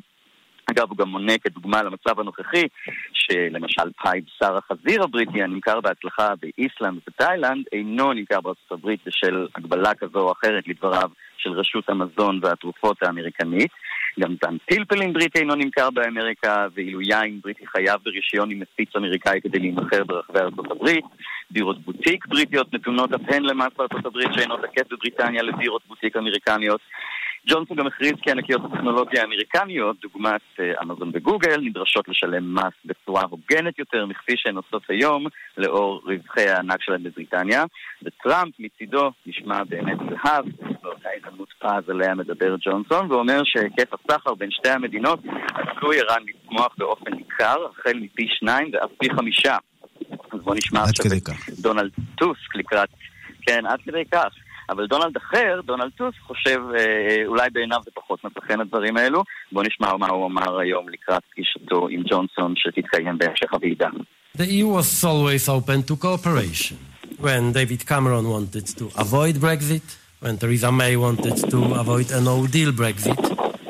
[0.70, 2.66] אגב, הוא גם מונה כדוגמה למצב הנוכחי,
[3.12, 9.94] שלמשל פאי בשר החזיר הבריטי הנמכר בהצלחה באיסלנד ובתאילנד, אינו נמכר בארצות הברית בשל הגבלה
[9.94, 13.70] כזו או אחרת לדבריו של רשות המזון והתרופות האמריקנית.
[14.20, 19.40] גם זן פלפלים בריטי אינו נמכר באמריקה, ואילו יין בריטי חייב ברישיון עם מפיץ אמריקאי
[19.42, 21.04] כדי להימכר ברחבי ארצות הברית.
[21.50, 26.80] דירות בוטיק בריטיות נתונות אף הן למס בארצות הברית שאינו תקף בבריטניה לדירות בוטיק אמריקניות.
[27.48, 33.22] ג'ונסון גם הכריז כי ענקיות הטכנולוגיה האמריקניות, דוגמת אה, אמזון וגוגל, נדרשות לשלם מס בצורה
[33.30, 35.26] הוגנת יותר מכפי שהן עושות היום,
[35.58, 37.64] לאור רווחי הענק שלהן בבריטניה.
[38.02, 40.44] וטראמפ מצידו נשמע באמת זהב,
[40.82, 45.18] באותה הזדמנות פז עליה מדבר ג'ונסון, ואומר שהיקף הסחר בין שתי המדינות
[45.54, 49.56] עשוי ערן לצמוח באופן ניכר, החל מפי שניים ואף פי חמישה.
[50.32, 51.06] אז בואו נשמע עכשיו
[51.48, 52.88] את דונלד טוסק לקראת,
[53.46, 54.43] כן, עד כדי כך.
[54.70, 59.22] אבל דונלד אחר, דונלד טוסק, חושב, אה, אולי בעיניו זה פחות מצא חן הדברים האלו.
[59.52, 63.88] בואו נשמע מה הוא אמר היום לקראת פגישתו עם ג'ונסון שתתקיים בהמשך הוועידה.
[64.36, 66.78] The EU was always open to cooperation.
[67.20, 69.86] When David Cameron wanted to avoid Brexit,
[70.22, 73.22] when Theresa May wanted to avoid a no-deal Brexit,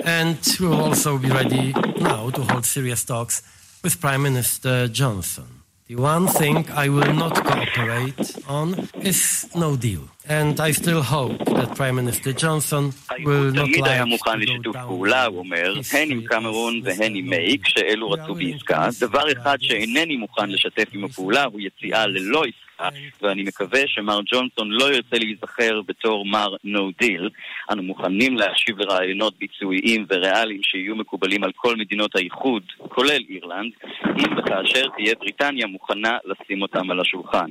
[0.05, 3.43] and we also be ready now to hold serious talks
[3.83, 5.54] with Prime Minister Johnson.
[5.87, 8.69] The one thing I will not cooperate on
[9.03, 9.21] is
[9.55, 10.09] no deal.
[10.27, 12.85] And I still hope that Prime Minister Johnson
[13.27, 17.27] will not תמיד היה like מוכן לשיתוף פעולה, הוא אומר, הן עם קמרון והן עם
[17.31, 18.89] מיי, כשאלו רצו בעסקה.
[19.01, 22.74] דבר אחד שאינני מוכן לשתף עם הפעולה הוא יציאה ללא עסקה,
[23.23, 27.31] ואני מקווה שמר ג'ונסון לא ירצה להיזכר בתור מר נו דיל.
[27.71, 33.73] אנו מוכנים להשיב לרעיונות ביצועיים וריאליים שיהיו מקובלים על כל מדינות האיחוד, כולל אירלנד,
[34.07, 37.51] אם וכאשר תהיה בריטניה מוכנה לשים אותם על השולחן.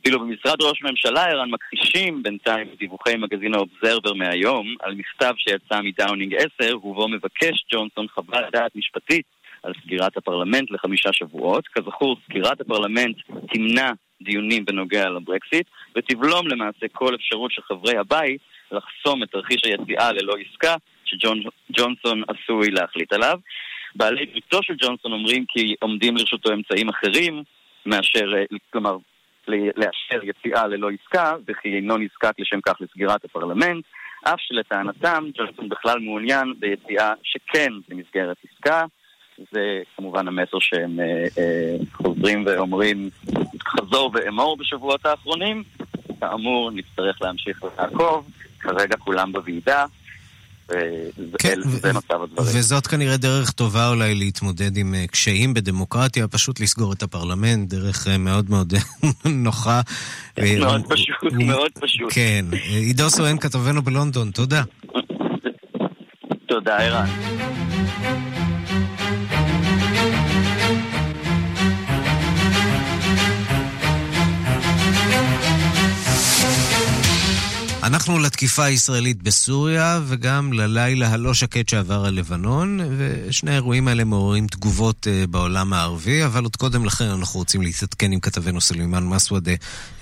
[0.00, 6.34] אפילו במשרד ראש הממשלה ערן מכחישים בינתיים דיווחי מגזין האובזרבר מהיום על מכתב שיצא מדאונינג
[6.60, 9.24] 10 ובו מבקש ג'ונסון חוות דעת משפטית
[9.62, 11.68] על סגירת הפרלמנט לחמישה שבועות.
[11.68, 13.16] כזכור, סגירת הפרלמנט
[13.52, 13.90] תמנע
[14.22, 18.40] דיונים בנוגע לברקסיט ותבלום למעשה כל אפשרות של חברי הבית
[18.72, 20.74] לחסום את תרחיש היציאה ללא עסקה
[21.04, 23.38] שג'ונסון עשוי להחליט עליו.
[23.94, 27.42] בעלי בריתו של ג'ונסון אומרים כי עומדים לרשותו אמצעים אחרים
[27.86, 28.32] מאשר,
[28.72, 28.96] כלומר,
[29.48, 33.84] לאשר יציאה ללא עסקה, וכי אינו נזקק לשם כך לסגירת הפרלמנט,
[34.24, 38.84] אף שלטענתם ג'ונסון בכלל מעוניין ביציאה שכן במסגרת עסקה.
[39.52, 43.10] זה כמובן המסר שהם אה, אה, חוזרים ואומרים
[43.68, 45.62] חזור ואמור בשבועות האחרונים.
[46.20, 49.84] כאמור, נצטרך להמשיך ולעקוב, כרגע כולם בוועידה.
[51.38, 52.48] כן, זה מצב הדברים.
[52.58, 58.06] וזאת כנראה דרך טובה אולי להתמודד עם אה, קשיים בדמוקרטיה, פשוט לסגור את הפרלמנט, דרך
[58.18, 58.72] מאוד מאוד
[59.44, 59.80] נוחה.
[60.58, 62.08] מאוד פשוט, מאוד פשוט.
[62.12, 62.44] כן.
[62.62, 64.62] עידו סואן, כתבנו בלונדון, תודה.
[66.46, 67.06] תודה, ערן.
[77.86, 84.46] אנחנו לתקיפה הישראלית בסוריה וגם ללילה הלא שקט שעבר על לבנון, ושני האירועים האלה מעוררים
[84.46, 89.52] תגובות אה, בעולם הערבי, אבל עוד קודם לכן אנחנו רוצים להתעדכן עם כתבנו סולימאן מסוודה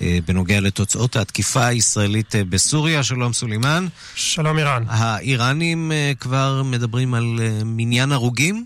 [0.01, 3.03] אה, בנוגע לתוצאות התקיפה הישראלית אה, בסוריה.
[3.03, 3.87] שלום סולימאן.
[4.15, 4.83] שלום איראן.
[4.87, 8.65] האיראנים כבר מדברים על מניין הרוגים?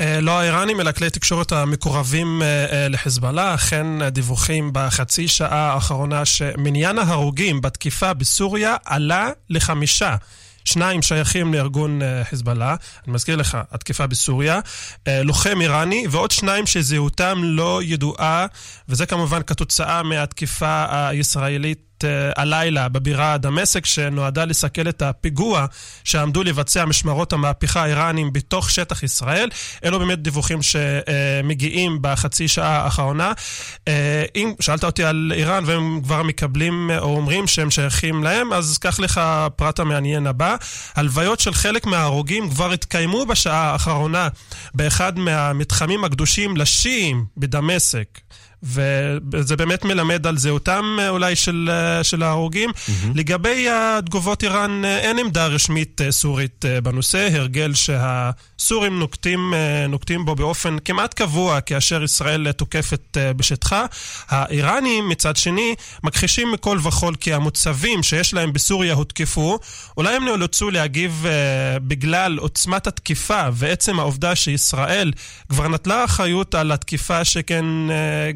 [0.00, 3.54] אה, לא האיראנים, אלא כלי תקשורת המקורבים אה, אה, לחיזבאללה.
[3.54, 10.16] אכן דיווחים בחצי שעה האחרונה שמניין ההרוגים בתקיפה בסוריה עלה לחמישה.
[10.64, 12.00] שניים שייכים לארגון
[12.30, 14.60] חיזבאללה, אני מזכיר לך, התקיפה בסוריה,
[15.08, 18.46] לוחם איראני, ועוד שניים שזהותם לא ידועה,
[18.88, 25.66] וזה כמובן כתוצאה מהתקיפה הישראלית אה, הלילה בבירה דמשק, שנועדה לסכל את הפיגוע
[26.04, 29.48] שעמדו לבצע משמרות המהפכה האיראנים בתוך שטח ישראל.
[29.84, 33.32] אלו באמת דיווחים שמגיעים בחצי שעה האחרונה.
[33.88, 38.52] אה, אם שאלת אותי על איראן והם כבר מקבלים אה, או אומרים שהם שייכים להם,
[38.52, 39.20] אז קח לך
[39.56, 40.56] פרט המעניין הבא.
[40.94, 44.28] הלוויות של חלק מההרוגים כבר התקיימו בשעה האחרונה
[44.74, 48.08] באחד מהמתחמים הקדושים לשיעים בדמשק.
[48.62, 52.70] וזה באמת מלמד על זהותם אה, אולי של, אה, של ההרוגים.
[52.70, 53.06] Mm-hmm.
[53.14, 59.54] לגבי התגובות איראן, אה, אין עמדה רשמית סורית בנושא, הרגל שהסורים נוקטים,
[59.88, 63.86] נוקטים בו באופן כמעט קבוע כאשר ישראל תוקפת בשטחה.
[64.28, 69.58] האיראנים מצד שני מכחישים מכל וכול כי המוצבים שיש להם בסוריה הותקפו,
[69.96, 71.26] אולי הם נאלצו להגיב
[71.86, 75.12] בגלל עוצמת התקיפה ועצם העובדה שישראל
[75.48, 77.64] כבר נטלה אחריות על התקיפה שכן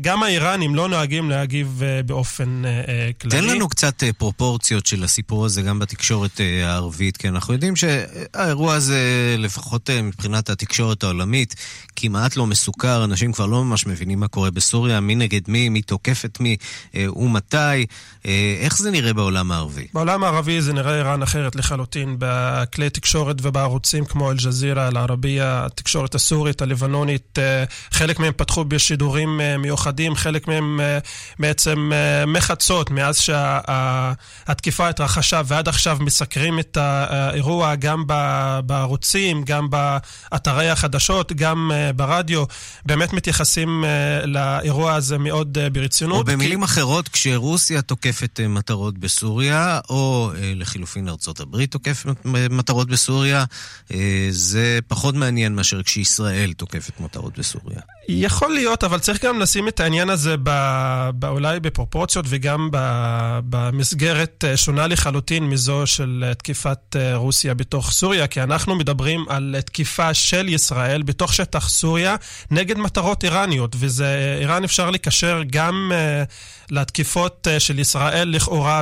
[0.00, 3.36] גם גם האיראנים לא נוהגים להגיב אה, באופן אה, אה, כללי.
[3.36, 9.34] תן לנו קצת פרופורציות של הסיפור הזה גם בתקשורת הערבית, כי אנחנו יודעים שהאירוע הזה,
[9.38, 11.54] לפחות מבחינת התקשורת העולמית,
[11.96, 15.82] כמעט לא מסוכר, אנשים כבר לא ממש מבינים מה קורה בסוריה, מי נגד מי, מי
[15.82, 16.56] תוקף את מי
[16.94, 17.86] ומתי.
[18.60, 19.86] איך זה נראה בעולם הערבי?
[19.94, 22.16] בעולם הערבי זה נראה איראן אחרת לחלוטין.
[22.18, 27.38] בכלי תקשורת ובערוצים כמו אל-ג'זירה, אל-ערבייה, התקשורת הסורית, הלבנונית,
[27.90, 29.58] חלק מהם פתחו בשידורים אה,
[30.08, 30.98] מיוחדים, חלק מהם אה,
[31.38, 38.04] בעצם אה, מחצות, מאז שהתקיפה התרחשה ועד עכשיו מסקרים את האירוע גם
[38.66, 42.44] בערוצים, גם באתרי החדשות, גם אה, ברדיו.
[42.86, 43.84] באמת מתייחסים
[44.24, 46.18] לאירוע הזה מאוד ברצינות.
[46.18, 53.44] או במילים אחרות, כשרוסיה תוקפת מטרות בסוריה, או לחילופין ארצות הברית תוקפת מטרות בסוריה,
[54.30, 57.80] זה פחות מעניין מאשר כשישראל תוקפת מטרות בסוריה.
[58.08, 60.50] יכול להיות, אבל צריך גם לשים את העניין הזה ב,
[61.18, 62.78] ב, אולי בפרופורציות וגם ב,
[63.44, 69.24] במסגרת אה, שונה לחלוטין מזו של אה, תקיפת אה, רוסיה בתוך סוריה, כי אנחנו מדברים
[69.28, 72.16] על תקיפה של ישראל בתוך שטח סוריה
[72.50, 75.92] נגד מטרות איראניות, וזה, איראן אפשר לקשר גם
[76.70, 78.80] לתקיפות של ישראל לכאורה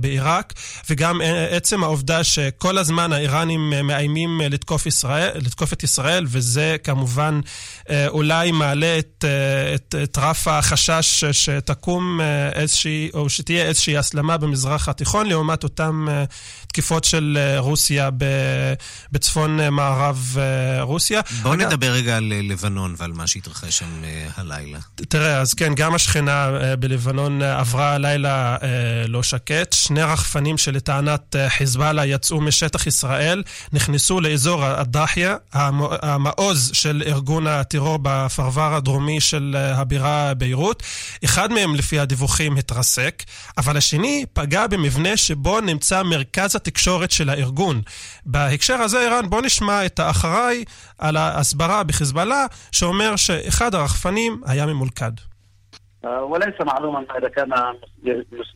[0.00, 0.52] בעיראק,
[0.90, 1.20] וגם
[1.50, 7.40] עצם העובדה שכל הזמן האיראנים מאיימים לתקוף, ישראל, לתקוף את ישראל, וזה כמובן
[8.08, 9.24] אולי מעלה את,
[9.74, 12.20] את, את רף החשש שתקום
[12.52, 16.04] איזושהי, או שתהיה איזושהי הסלמה במזרח התיכון, לעומת אותן
[16.66, 18.10] תקיפות של רוסיה
[19.12, 20.36] בצפון מערב
[20.80, 21.20] רוסיה.
[21.42, 24.02] בואו נדבר רגע על לבנון ועל מה שהתרחש שם
[24.36, 24.78] הלילה.
[24.94, 28.56] תראה, אז כן, גם השכנה בלבנון עברה לילה
[29.08, 29.72] לא שקט.
[29.72, 38.74] שני רחפנים שלטענת חיזבאללה יצאו משטח ישראל, נכנסו לאזור הדחיה, המעוז של ארגון הטרור בפרבר
[38.74, 40.83] הדרומי של הבירה ביירות.
[41.25, 43.23] אחד מהם, לפי הדיווחים, התרסק,
[43.57, 47.81] אבל השני פגע במבנה שבו נמצא מרכז התקשורת של הארגון.
[48.25, 50.63] בהקשר הזה, ערן, בוא נשמע את האחראי
[50.97, 55.11] על ההסברה בחיזבאללה, שאומר שאחד הרחפנים היה ממולכד.
[56.03, 57.49] وليس معلوما اذا كان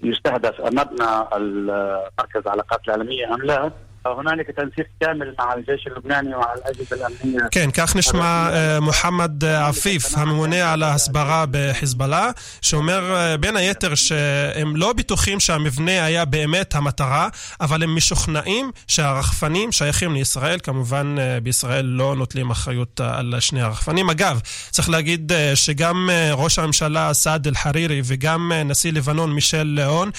[0.03, 3.71] يستهدف مبنى المركز العلاقات العالميه ام لا
[4.05, 7.47] هنالك تنسيق كامل مع الجيش اللبناني ومع الاجهزه الامنيه.
[7.51, 12.29] כן, כך נשמע מוחמד עפיף, הממונה על ההסברה בחיזבאללה,
[12.61, 17.29] שאומר בין היתר שהם לא בטוחים שהמבנה היה באמת המטרה,
[17.61, 20.59] אבל הם משוכנעים שהרחפנים שייכים לישראל.
[20.63, 24.09] כמובן, בישראל לא נוטלים אחריות על שני הרחפנים.
[24.09, 24.39] אגב,
[24.69, 30.09] צריך להגיד שגם ראש הממשלה סעד אל-חרירי וגם נשיא לבנון מישל ליאון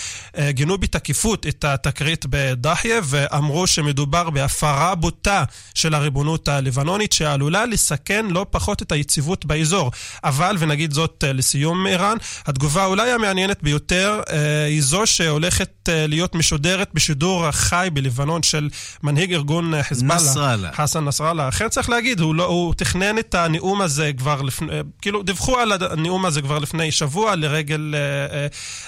[0.48, 8.45] גינו בתקיפות את התקרית בדחיה ואמרו שמדובר בהפרה בוטה של הריבונות הלבנונית שעלולה לסכן לא
[8.49, 9.91] פחות את היציבות באזור.
[10.23, 14.21] אבל, ונגיד זאת לסיום איראן, התגובה אולי המעניינת ביותר
[14.67, 18.69] היא זו שהולכת להיות משודרת בשידור חי בלבנון של
[19.03, 20.15] מנהיג ארגון חיזבאללה.
[20.15, 20.69] נסראללה.
[20.73, 21.47] חסן נסראללה.
[21.47, 24.67] אחר צריך להגיד, הוא, לא, הוא תכנן את הנאום הזה כבר לפני,
[25.01, 27.95] כאילו דיווחו על הנאום הזה כבר לפני שבוע לרגל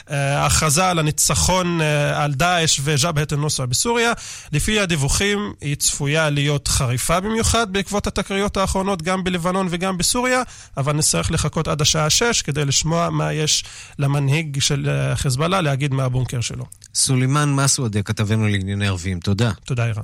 [0.07, 1.81] ההכרזה על הניצחון
[2.15, 4.13] על דאעש וג'בהת א-נוסרה בסוריה.
[4.51, 10.41] לפי הדיווחים היא צפויה להיות חריפה במיוחד בעקבות התקריות האחרונות גם בלבנון וגם בסוריה,
[10.77, 13.63] אבל נצטרך לחכות עד השעה 6 כדי לשמוע מה יש
[13.99, 16.65] למנהיג של חיזבאללה להגיד מהבונקר שלו.
[16.95, 19.51] סולימאן מסוודה, כתבנו לענייני ערבים, תודה.
[19.65, 20.03] תודה, ערן.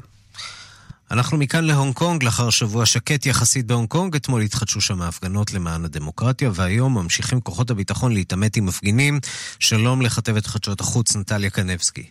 [1.11, 5.85] אנחנו מכאן להונג קונג, לאחר שבוע שקט יחסית בהונג קונג, אתמול התחדשו שם ההפגנות למען
[5.85, 9.19] הדמוקרטיה, והיום ממשיכים כוחות הביטחון להתעמת עם מפגינים.
[9.59, 12.03] שלום לכתבת חדשות החוץ, נטליה קנבסקי.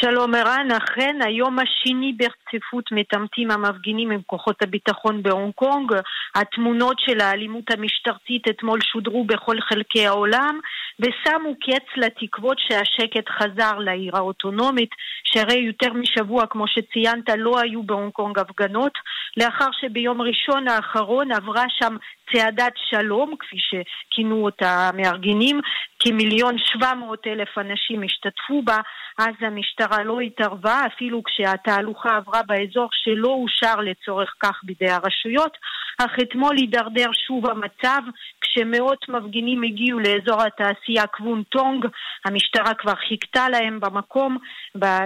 [0.00, 5.92] שלום ערן, אכן היום השני ברציפות מתעמתים המפגינים עם כוחות הביטחון בהונג קונג.
[6.34, 10.60] התמונות של האלימות המשטרתית אתמול שודרו בכל חלקי העולם
[11.00, 14.90] ושמו קץ לתקוות שהשקט חזר לעיר האוטונומית,
[15.24, 18.92] שהרי יותר משבוע, כמו שציינת, לא היו בהונג קונג הפגנות,
[19.36, 21.96] לאחר שביום ראשון האחרון עברה שם
[22.32, 25.60] צעדת שלום, כפי שכינו אותה המארגנים,
[26.00, 28.78] כמיליון שבע מאות אלף אנשים השתתפו בה,
[29.18, 35.56] אז המשטרה לא התערבה, אפילו כשהתהלוכה עברה באזור שלא אושר לצורך כך בידי הרשויות,
[35.98, 38.00] אך אתמול הידרדר שוב המצב,
[38.40, 41.86] כשמאות מפגינים הגיעו לאזור התעשייה קוון טונג,
[42.24, 44.36] המשטרה כבר חיכתה להם במקום,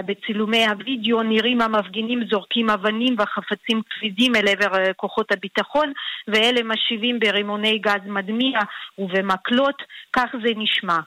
[0.05, 5.93] בצילומי הווידאו נראים המפגינים זורקים אבנים וחפצים כבדים אל עבר כוחות הביטחון,
[6.27, 8.59] ואלה משיבים ברימוני גז מדמיע
[8.97, 9.81] ובמקלות,
[10.13, 10.99] כך זה נשמע.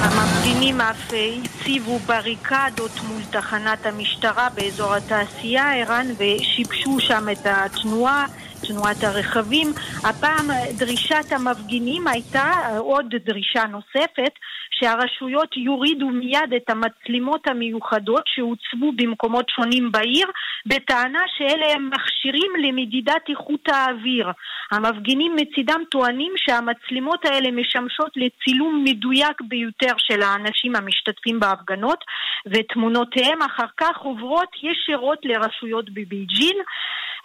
[0.00, 1.12] המפגינים אף
[1.44, 8.26] הציבו בריקדות מול תחנת המשטרה באזור התעשייה, ערן, ושיבשו שם את התנועה.
[8.68, 9.68] תנועת הרכבים.
[10.04, 10.46] הפעם
[10.78, 14.32] דרישת המפגינים הייתה עוד דרישה נוספת,
[14.70, 20.26] שהרשויות יורידו מיד את המצלמות המיוחדות שהוצבו במקומות שונים בעיר,
[20.66, 24.28] בטענה שאלה הם מכשירים למדידת איכות האוויר.
[24.72, 32.04] המפגינים מצידם טוענים שהמצלמות האלה משמשות לצילום מדויק ביותר של האנשים המשתתפים בהפגנות,
[32.46, 36.56] ותמונותיהם אחר כך עוברות ישירות לרשויות בבייג'ין.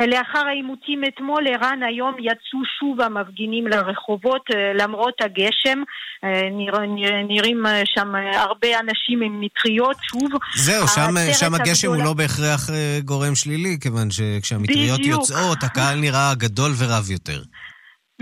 [0.08, 5.84] לאחר העימותים אתמול, ערן, היום יצאו שוב המפגינים לרחובות אה, למרות הגשם.
[6.24, 10.30] אה, נרא, נרא, נראים אה, שם הרבה אנשים עם מטריות, שוב.
[10.56, 11.02] זהו, שם,
[11.34, 12.70] שם הגשם הוא הגדולה- לא בהכרח
[13.06, 15.20] גורם שלילי, כיוון שכשהמטריות בדיוק.
[15.20, 17.42] יוצאות, הקהל נראה גדול ורב יותר.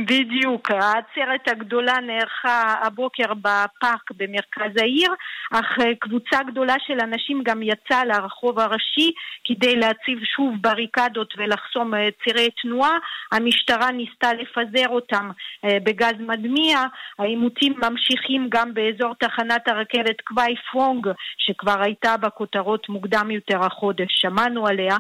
[0.06, 5.14] בדיוק, העצרת הגדולה נערכה הבוקר בפארק במרכז העיר,
[5.52, 9.12] אך אה, קבוצה גדולה של אנשים גם יצאה לרחוב הראשי
[9.44, 12.98] כדי להציב שוב בריקדות ולחסום אה, צירי תנועה.
[13.32, 15.30] המשטרה ניסתה לפזר אותם
[15.66, 16.78] אה, בגז מדמיע.
[17.20, 24.68] העימותים ממשיכים גם באזור תחנת הרכבת קוואי פרונג, שכבר הייתה בכותרות מוקדם יותר החודש, שמענו
[24.68, 24.98] עליה.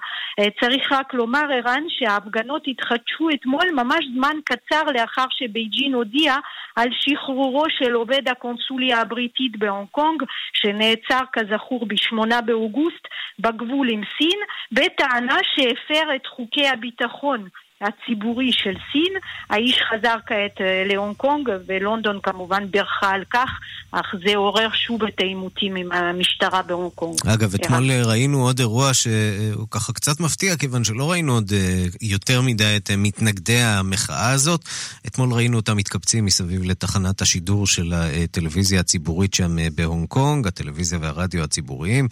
[0.62, 6.38] צריך רק לומר, ערן, שההפגנות התחדשו אתמול ממש זמן קצר לאחר שבייג'ין הודיעה
[6.76, 10.24] על שחרורו של עובד הקונסוליה הבריטית בהונג קונג,
[10.54, 13.08] שנעצר כזכור בשמונה באוגוסט
[13.40, 14.40] בגבול עם סין,
[14.72, 17.48] בטענה שהפר את חוקי הביטחון.
[17.82, 19.14] הציבורי של סין.
[19.50, 23.50] האיש חזר כעת אה, להונג קונג, ולונדון כמובן בירכה על כך,
[23.92, 27.20] אך זה עורר שוב את העימותים עם המשטרה בהונג קונג.
[27.28, 31.86] אגב, אתמול אה, ראינו עוד אירוע שהוא ככה קצת מפתיע, כיוון שלא ראינו עוד אה,
[32.02, 34.62] יותר מדי את אה, מתנגדי המחאה הזאת.
[35.08, 41.00] אתמול ראינו אותם מתקבצים מסביב לתחנת השידור של הטלוויזיה הציבורית שם אה, בהונג קונג, הטלוויזיה
[41.02, 42.08] והרדיו הציבוריים,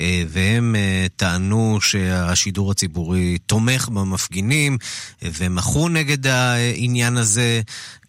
[0.00, 7.60] אה, והם אה, טענו שהשידור הציבורי תומך במפגינים, אה, ומחו נגד העניין הזה.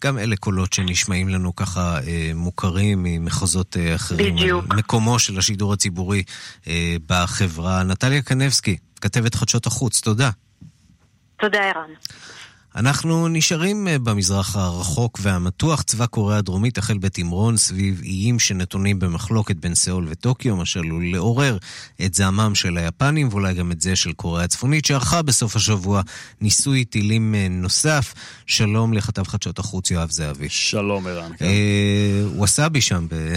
[0.04, 4.34] גם אלה קולות שנשמעים לנו ככה אה, מוכרים ממחוזות אה, אחרים.
[4.34, 4.74] בדיוק.
[4.74, 6.22] מקומו של השידור הציבורי
[6.66, 7.82] אה, בחברה.
[7.82, 10.30] נטליה קנבסקי, כתבת חדשות החוץ, תודה.
[11.40, 11.90] תודה, ערן.
[12.76, 15.82] אנחנו נשארים אה, במזרח הרחוק והמתוח.
[15.82, 21.58] צבא קוריאה הדרומית החל בתמרון סביב איים שנתונים במחלוקת בין סאול וטוקיו, מה שעלול לעורר
[22.04, 26.02] את זעמם של היפנים ואולי גם את זה של קוריאה הצפונית, שערכה בסוף השבוע
[26.40, 28.14] ניסוי טילים אה, נוסף.
[28.46, 30.48] שלום לכתב חדשות החוץ יואב זהבי.
[30.48, 31.30] שלום ערן.
[31.36, 31.44] כן.
[31.44, 33.34] אה, ווסאבי שם ב...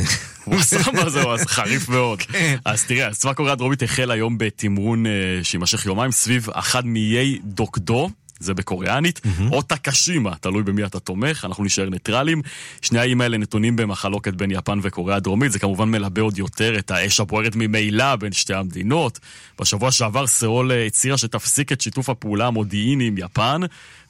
[0.94, 2.20] מה זהו, אז חריף מאוד.
[2.66, 5.12] אז תראה, צבא קוריאה הדרומית החל היום בתמרון אה,
[5.44, 8.10] שיימשך יומיים סביב אחד מאיי דוקדו.
[8.40, 9.22] זה בקוריאנית,
[9.52, 12.42] או טקשימה, תלוי במי אתה תומך, אנחנו נשאר ניטרלים.
[12.82, 16.92] שני האיים האלה נתונים במחלוקת בין יפן וקוריאה הדרומית, זה כמובן מלבה עוד יותר את
[16.92, 19.20] האש הבוערת ממילא בין שתי המדינות.
[19.62, 23.62] בשבוע שעבר סאול אה, הצהירה שתפסיק את שיתוף הפעולה המודיעיני עם יפן,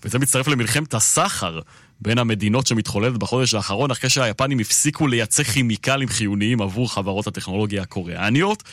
[0.04, 1.60] וזה מצטרף למלחמת הסחר
[2.02, 8.64] בין המדינות שמתחוללת בחודש האחרון, אחרי שהיפנים הפסיקו לייצא כימיקלים חיוניים עבור חברות הטכנולוגיה הקוריאניות.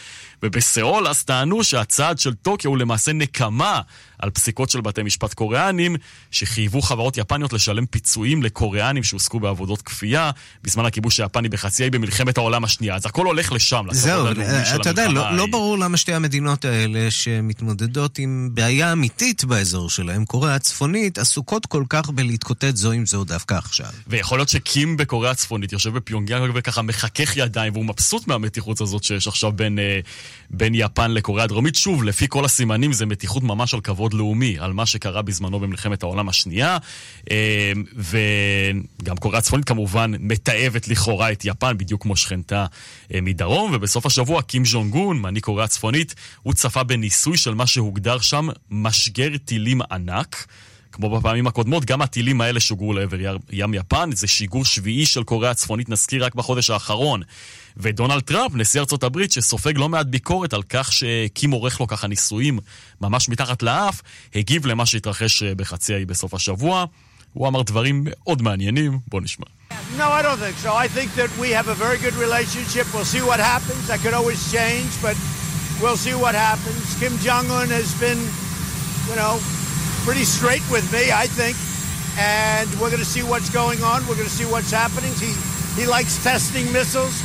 [0.43, 3.81] ובסאול אז טענו שהצעד של טוקיו הוא למעשה נקמה
[4.19, 5.97] על פסיקות של בתי משפט קוריאנים,
[6.31, 10.31] שחייבו חברות יפניות לשלם פיצויים לקוריאנים שהועסקו בעבודות כפייה
[10.65, 12.95] בזמן הכיבוש היפני בחצי האי במלחמת העולם השנייה.
[12.95, 14.27] אז הכל הולך לשם, זהו,
[14.65, 15.37] של אתה יודע, לא.
[15.37, 21.67] לא ברור למה שתי המדינות האלה שמתמודדות עם בעיה אמיתית באזור שלהם, קוריאה הצפונית, עסוקות
[21.67, 23.87] כל כך בלהתקוטט זו עם זו דווקא עכשיו.
[24.07, 29.29] ויכול להיות שקים בקוריאה הצפונית יושב בפיונגיאנג וככה מחכך ידיים והוא מבסוט מהמתיחות הזאת שיש
[29.29, 30.01] עכשיו בין, אה,
[30.51, 31.75] בין יפן לקוריאה הדרומית.
[31.75, 36.03] שוב, לפי כל הסימנים זה מתיחות ממש על כבוד לאומי, על מה שקרה בזמנו במלחמת
[36.03, 36.79] העולם השנייה.
[37.31, 42.67] אה, וגם קוריאה הצפונית כמובן מתעבת לכאורה את יפן, בדיוק כמו שכנתה
[43.15, 43.71] אה, מדרום.
[43.75, 48.49] ובסוף השבוע קים ז'ונג גון, מנהיג קוריאה הצפונית, הוא צפה בניסוי של מה שהוגדר שם
[48.71, 50.47] משגר טילים ענק.
[50.95, 53.17] כמו בפעמים הקודמות, גם הטילים האלה שוגרו לעבר
[53.53, 57.23] ים יפן, זה שיגור שביעי של קוריאה הצפונית, נזכיר רק בחודש האחרון.
[57.77, 62.07] ודונלד טראמפ, נשיא ארצות הברית, שסופג לא מעט ביקורת על כך שקים עורך לו ככה
[62.07, 62.59] ניסויים
[63.01, 64.03] ממש מתחת לאף,
[64.35, 66.85] הגיב למה שהתרחש אה, בחצי האי בסוף השבוע.
[67.33, 69.47] הוא אמר דברים מאוד מעניינים, בואו נשמע.
[69.99, 70.71] No, I don't think so.
[70.85, 72.87] I think that we have a very good relationship.
[72.95, 73.83] We'll see what happens.
[73.89, 75.17] That could always change, but
[75.81, 76.85] we'll see what happens.
[77.01, 78.21] Kim Jong Un has been,
[79.09, 79.35] you know,
[80.05, 81.57] pretty straight with me, I think.
[82.21, 84.03] And we're going to see what's going on.
[84.03, 85.13] We're going to see what's happening.
[85.15, 85.33] He,
[85.81, 87.25] he likes testing missiles,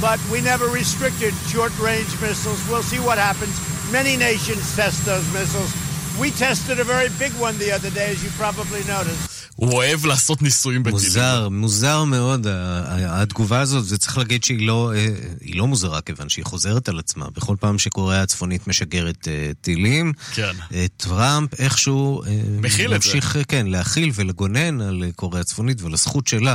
[0.00, 2.58] but we never restricted short range missiles.
[2.68, 3.54] We'll see what happens.
[3.92, 5.72] Many nations test those missiles.
[6.18, 9.37] We tested a very big one the other day, as you probably noticed.
[9.58, 11.04] הוא אוהב לעשות ניסויים בטילים.
[11.04, 12.46] מוזר, מוזר מאוד
[12.90, 15.06] התגובה הזאת, וצריך להגיד שהיא לא, אה,
[15.54, 17.26] לא מוזרה, כיוון שהיא חוזרת על עצמה.
[17.36, 20.52] בכל פעם שקוריאה הצפונית משגרת אה, טילים, כן.
[20.74, 22.22] אה, טראמפ איכשהו
[22.60, 23.08] מכיל את זה.
[23.08, 26.54] ממשיך, כן, להכיל ולגונן על אה, קוריאה הצפונית ועל הזכות שלה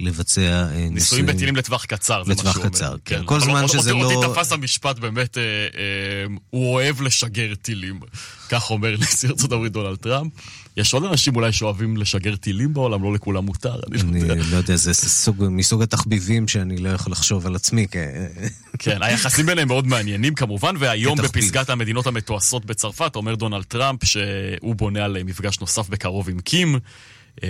[0.00, 0.94] לבצע ניסויים.
[0.94, 2.74] ניסויים בטילים לטווח קצר, זה מה לטווח שהוא אומר.
[2.74, 3.22] קצר, כן.
[3.24, 5.68] כל אבל זמן אותי- שזה אותי לא- תפס המשפט באמת, אה, אה,
[6.50, 8.00] הוא אוהב לשגר טילים.
[8.48, 10.32] כך אומר נשיא ארצות הברית דונלד טראמפ.
[10.80, 13.80] יש עוד אנשים אולי שאוהבים לשגר טילים בעולם, לא לכולם מותר.
[13.92, 14.44] אני אני לא יודע.
[14.50, 17.86] לא יודע, זה סוג, מסוג התחביבים שאני לא יכול לחשוב על עצמי.
[17.90, 17.96] כ-
[18.78, 21.18] כן, היחסים ביניהם מאוד מעניינים כמובן, והיום.
[21.18, 26.78] בפסגת המדינות המתועשות בצרפת אומר דונלד טראמפ שהוא בונה על מפגש נוסף בקרוב עם קים.
[27.44, 27.48] אה,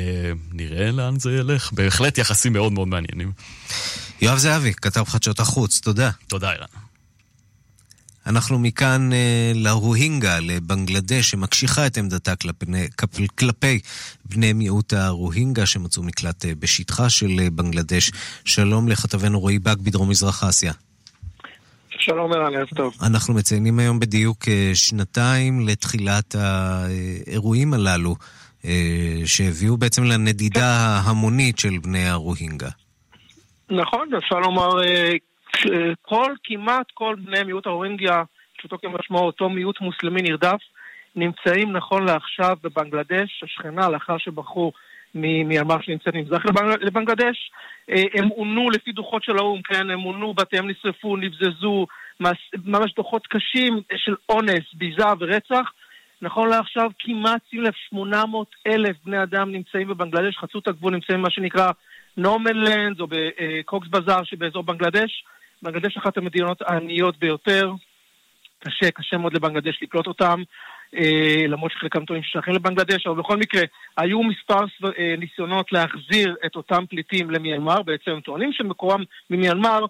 [0.52, 1.72] נראה לאן זה ילך.
[1.72, 3.32] בהחלט יחסים מאוד מאוד מעניינים.
[4.22, 6.10] יואב זהבי, כתב חדשות החוץ, תודה.
[6.26, 6.66] תודה, אילן.
[8.26, 12.66] אנחנו מכאן אה, לרוהינגה, לבנגלדש, שמקשיחה את עמדתה כלפי,
[12.98, 13.80] כלפי, כלפי
[14.24, 18.10] בני מיעוט הרוהינגה שמצאו מקלט אה, בשטחה של אה, בנגלדש.
[18.44, 20.72] שלום לכתבנו רועי באג בדרום מזרח אסיה.
[22.00, 22.94] שלום ערן, ערב טוב.
[23.02, 28.16] אנחנו מציינים היום בדיוק אה, שנתיים לתחילת האירועים הללו,
[28.64, 32.68] אה, שהביאו בעצם לנדידה ההמונית של בני הרוהינגה.
[33.70, 34.70] נכון, אפשר לומר,
[36.03, 38.22] כל, כמעט כל בני מיעוט הרוינגיה,
[38.59, 40.61] פשוטו כמשמעו אותו מיעוט מוסלמי נרדף,
[41.16, 44.72] נמצאים נכון לעכשיו בבנגלדש, השכנה, לאחר שבחרו
[45.14, 47.51] מימ"ר שנמצאת ממזרח לבנג- לבנגלדש.
[47.90, 51.86] אה, הם עונו לפי דוחות של האו"ם, כן, הם עונו, בתיהם נשרפו, נבזזו,
[52.64, 55.72] ממש דוחות קשים של אונס, ביזה ורצח.
[56.22, 61.18] נכון לעכשיו כמעט, שים לב, 800 אלף בני אדם נמצאים בבנגלדש, חצו את הגבול, נמצאים
[61.18, 61.70] במה שנקרא
[62.16, 65.24] נורמנלנד או בקוקס בזאר שבאזור בנגלדש.
[65.62, 67.72] בנגלדש אחת המדינות העניות ביותר.
[68.64, 70.42] קשה, קשה מאוד לבנגלדש לקלוט אותם,
[70.96, 73.62] אה, למרות שחלקם טועים ששייכים לבנגלדש, אבל בכל מקרה,
[73.96, 79.84] היו מספר סב- אה, ניסיונות להחזיר את אותם פליטים למיינמר, בעצם הם טוענים שמקורם ממיינמר,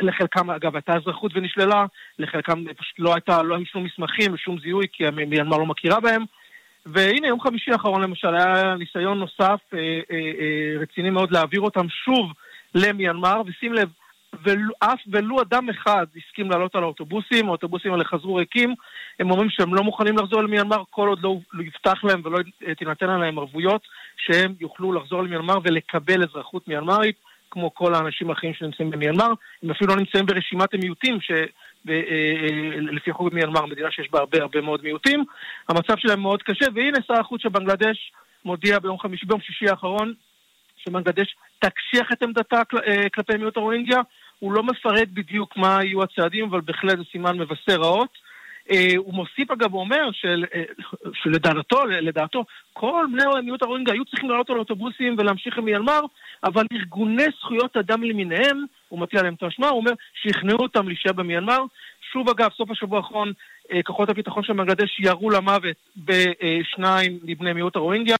[0.00, 1.86] לחלקם אגב הייתה אזרחות ונשללה,
[2.18, 6.24] לחלקם פשוט לא הייתה, לא היו שום מסמכים ושום זיהוי, כי מיינמר לא מכירה בהם.
[6.86, 11.88] והנה, יום חמישי האחרון למשל היה ניסיון נוסף אה, אה, אה, רציני מאוד להעביר אותם
[11.88, 12.32] שוב
[12.74, 13.88] למיינמר, ושים לב,
[14.42, 18.74] ולו, אף ולו אדם אחד הסכים לעלות על האוטובוסים, האוטובוסים האלה חזרו ריקים,
[19.20, 21.64] הם אומרים שהם לא מוכנים לחזור למיינמר כל עוד לא, לא
[22.04, 22.38] להם ולא
[22.78, 23.82] תינתן להם ערבויות
[24.16, 27.16] שהם יוכלו לחזור למיינמר ולקבל אזרחות מיינמרית,
[27.50, 29.32] כמו כל האנשים האחרים שנמצאים במיינמר,
[29.62, 31.30] הם אפילו לא נמצאים ברשימת המיעוטים ש...
[31.88, 35.24] אה, אה, לפי חוק במיינמר, מדינה שיש בה הרבה הרבה מאוד מיעוטים,
[35.68, 38.12] המצב שלהם מאוד קשה, והנה שר החוץ של בנגלדש
[38.44, 40.14] מודיע ביום חמישי, ביום שישי האחרון,
[40.76, 44.00] שבנגלדש תקשיח את עמדתה כל- אה, כלפי מיעוט הרוינגיה.
[44.40, 48.30] הוא לא מפרט בדיוק מה יהיו הצעדים, אבל בהחלט זה סימן מבשר רעות.
[48.70, 50.62] אה, הוא מוסיף אגב, הוא אומר של, אה,
[51.14, 56.00] שלדעתו, לדעתו, כל בני מיעוט הרוינגה היו צריכים לעלות על אוטובוסים ולהמשיך עם מיינמר,
[56.44, 61.12] אבל ארגוני זכויות אדם למיניהם, הוא מטיל עליהם את האשמה, הוא אומר שכנעו אותם להישאר
[61.12, 61.58] במיינמר.
[62.12, 63.32] שוב אגב, סוף השבוע האחרון,
[63.72, 68.16] אה, כוחות הביטחון של בנגלדש ירו למוות בשניים מבני מיעוט הרוינגיה.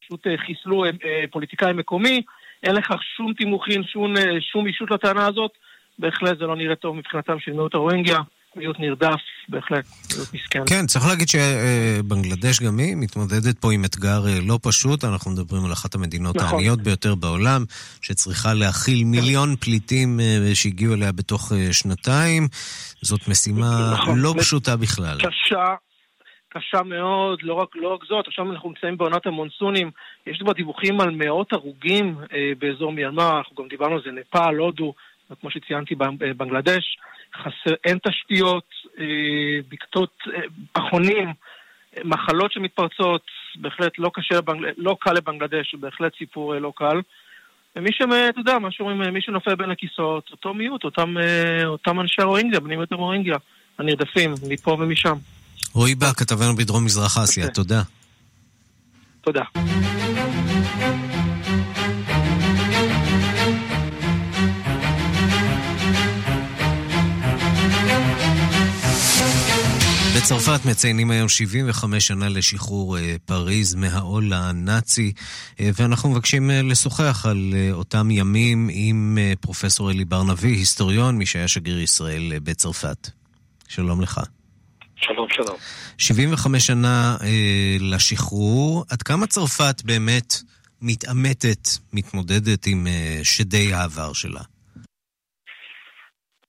[0.00, 0.84] פשוט חיסלו
[1.30, 2.22] פוליטיקאי מקומי,
[2.62, 5.50] אין לכך שום תימוכין, שום, אה, שום אישות לטענה הזאת,
[5.98, 8.18] בהחלט זה לא נראה טוב מבחינתם של מיעוט הרוינגיה,
[8.56, 10.62] מיעוט נרדף, בהחלט, מיעוט מסכן.
[10.66, 15.04] כן, צריך להגיד שבנגלדש גם היא מתמודדת פה עם אתגר אה, לא פשוט.
[15.04, 16.48] אנחנו מדברים על אחת המדינות נכון.
[16.48, 17.64] העניות ביותר בעולם,
[18.02, 22.48] שצריכה להכיל מיליון פליטים אה, שהגיעו אליה בתוך שנתיים.
[23.02, 24.18] זאת משימה נכון.
[24.18, 25.18] לא פשוטה בכלל.
[25.18, 25.74] קשה,
[26.48, 29.90] קשה מאוד, לא רק, לא רק זאת, עכשיו אנחנו נמצאים בעונת המונסונים,
[30.26, 34.56] יש כבר דיווחים על מאות הרוגים אה, באזור מיינמר, אנחנו גם דיברנו על זה, נפאל,
[34.56, 34.94] הודו,
[35.40, 35.94] כמו שציינתי,
[36.36, 36.98] בנגלדש,
[37.34, 38.64] חסר, אין תשתיות,
[38.98, 39.04] אה,
[39.68, 40.40] בקתות, אה,
[40.72, 43.22] פחונים, אה, מחלות שמתפרצות,
[43.56, 47.00] בהחלט לא קשה, לבנגל, לא קל לבנגלדש, בהחלט סיפור אה, לא קל.
[47.76, 48.02] ומי ש...
[48.28, 52.22] אתה יודע, מה שאומרים, אה, מי שנופל בין הכיסאות, אותו מיעוט, אותם, אה, אותם אנשי
[52.22, 53.36] הרוינגיה, בני מיעוט הרוינגיה,
[53.78, 55.14] הנרדפים, מפה ומשם.
[55.78, 57.82] רועי בר, כתבנו בדרום מזרח אסיה, תודה.
[59.20, 59.42] תודה.
[70.16, 75.12] בצרפת מציינים היום 75 שנה לשחרור אה, פריז מהעול הנאצי,
[75.60, 81.48] אה, ואנחנו מבקשים אה, לשוחח על אותם ימים עם פרופסור אלי בר-נביא, היסטוריון, מי שהיה
[81.48, 83.10] שגריר ישראל בצרפת.
[83.68, 84.20] שלום לך.
[85.00, 85.56] שלום, שלום.
[85.98, 90.32] 75 שנה אה, לשחרור, עד כמה צרפת באמת
[90.82, 94.40] מתעמתת, מתמודדת עם אה, שדי העבר שלה?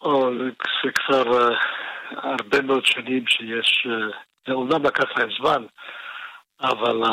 [0.02, 0.32] או,
[0.84, 1.54] זה כבר uh,
[2.24, 4.16] הרבה מאוד שנים שיש, uh,
[4.48, 5.64] זה אומנם לקח להם זמן,
[6.62, 7.04] אבל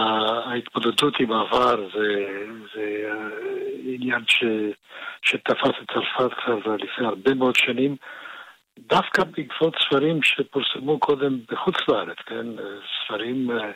[0.45, 2.27] ההתמודדות עם העבר זה,
[2.75, 3.09] זה
[3.85, 4.45] עניין ש,
[5.23, 7.97] שתפס את צרפת כבר לפני הרבה מאוד שנים,
[8.79, 12.47] דווקא בעקבות ספרים שפורסמו קודם בחוץ לארץ, כן?
[13.05, 13.71] ספרים אה,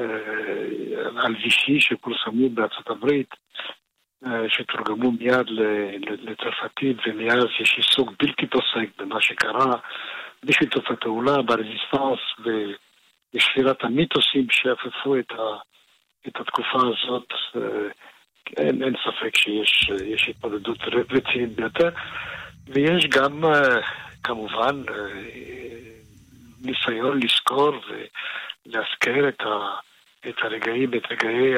[0.00, 3.34] אה, על וישי שפורסמו בארצות הברית,
[4.26, 5.46] אה, שתורגמו מיד
[6.00, 9.72] לצרפתית, ומאז יש עיסוק בלתי פוסק במה שקרה
[10.44, 12.48] בשיתוף הפעולה, ברזיסטנס,
[13.34, 15.56] בשבירת המיתוסים שאפפו את, ה,
[16.28, 17.32] את התקופה הזאת.
[18.56, 20.78] אין, אין ספק שיש התמודדות
[21.10, 21.88] רצינית ביותר,
[22.66, 23.44] ויש גם
[24.26, 24.82] כמובן
[26.60, 29.54] ניסיון לזכור ולהזכיר את, ה,
[30.28, 31.54] את הרגעים, את רגעי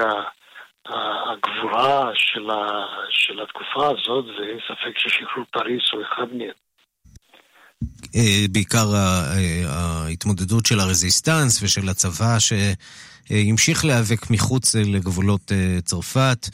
[1.32, 6.58] הגבורה של, ה, של התקופה הזאת, ואין ספק ששחרור פריס הוא אחד מהם.
[8.50, 8.86] בעיקר
[9.68, 15.52] ההתמודדות של הרזיסטנס ושל הצבא שהמשיך להיאבק מחוץ לגבולות
[15.84, 16.46] צרפת.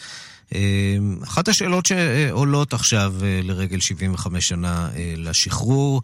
[1.25, 6.03] אחת השאלות שעולות עכשיו לרגל 75 שנה לשחרור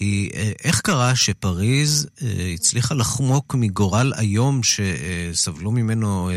[0.00, 0.30] היא
[0.64, 2.10] איך קרה שפריז
[2.54, 6.30] הצליחה לחמוק מגורל איום שסבלו ממנו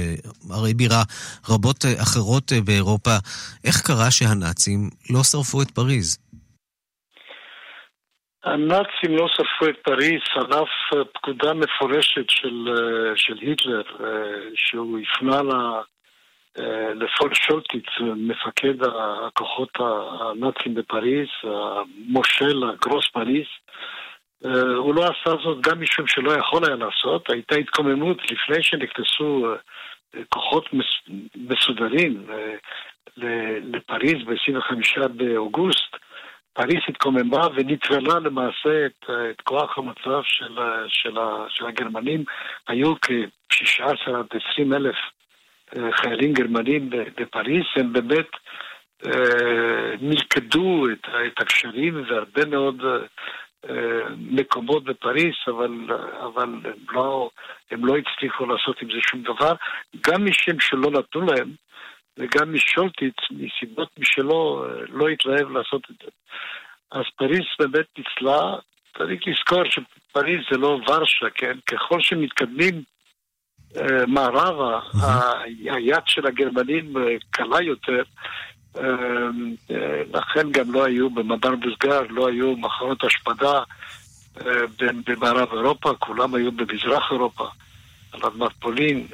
[0.52, 1.04] ערי בירה
[1.50, 3.18] רבות אחרות באירופה.
[3.66, 6.18] איך קרה שהנאצים לא שרפו את פריז?
[8.44, 12.68] הנאצים לא שרפו את פריז על אף פקודה מפורשת של,
[13.16, 13.84] של היטלר,
[14.56, 15.82] שהוא הפנה לה...
[16.96, 17.86] לפול שולטיץ,
[18.16, 23.46] מפקד הכוחות הנאצים בפריז, המושל הגרוס פריז,
[24.78, 29.56] הוא לא עשה זאת גם משום שלא יכול היה לעשות, הייתה התקוממות לפני שנכנסו
[30.30, 30.70] כוחות
[31.36, 32.26] מסודרים
[33.64, 35.96] לפריז ב-25 באוגוסט,
[36.54, 41.16] פריז התקוממה ונטרלה למעשה את, את כוח המצב של, של,
[41.50, 42.24] של הגרמנים,
[42.68, 44.96] היו כ-16 עד 20 אלף
[45.92, 48.30] חיילים גרמנים בפריז, הם באמת
[50.02, 52.84] מלכדו את, את הקשרים והרבה מאוד
[54.18, 55.72] מקומות בפריז, אבל,
[56.24, 57.30] אבל הם, לא,
[57.72, 59.54] הם לא הצליחו לעשות עם זה שום דבר,
[60.08, 61.52] גם משם שלא נתנו להם,
[62.18, 66.10] וגם משולטיץ, מסיבות משלו, לא התלהב לעשות את זה.
[66.92, 68.56] אז פריז באמת ניצלה,
[68.98, 71.58] צריך לזכור שפריז זה לא ורשה, כן?
[71.66, 72.84] ככל שמתקדמים
[74.08, 74.80] מערבה,
[75.66, 76.94] היד של הגרמנים
[77.30, 78.04] קלה יותר,
[80.14, 83.62] לכן גם לא היו במדבר בוסגר, לא היו מחנות השפדה
[85.08, 87.48] במערב אירופה, כולם היו במזרח אירופה,
[88.12, 89.08] על אדמת פולין.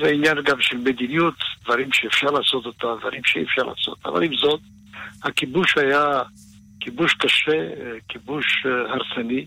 [0.00, 1.34] זה עניין גם של מדיניות,
[1.64, 3.98] דברים שאפשר לעשות אותם, דברים שאי אפשר לעשות.
[4.04, 4.60] אבל עם זאת,
[5.24, 6.22] הכיבוש היה
[6.80, 7.68] כיבוש קשה,
[8.08, 9.46] כיבוש הרסני,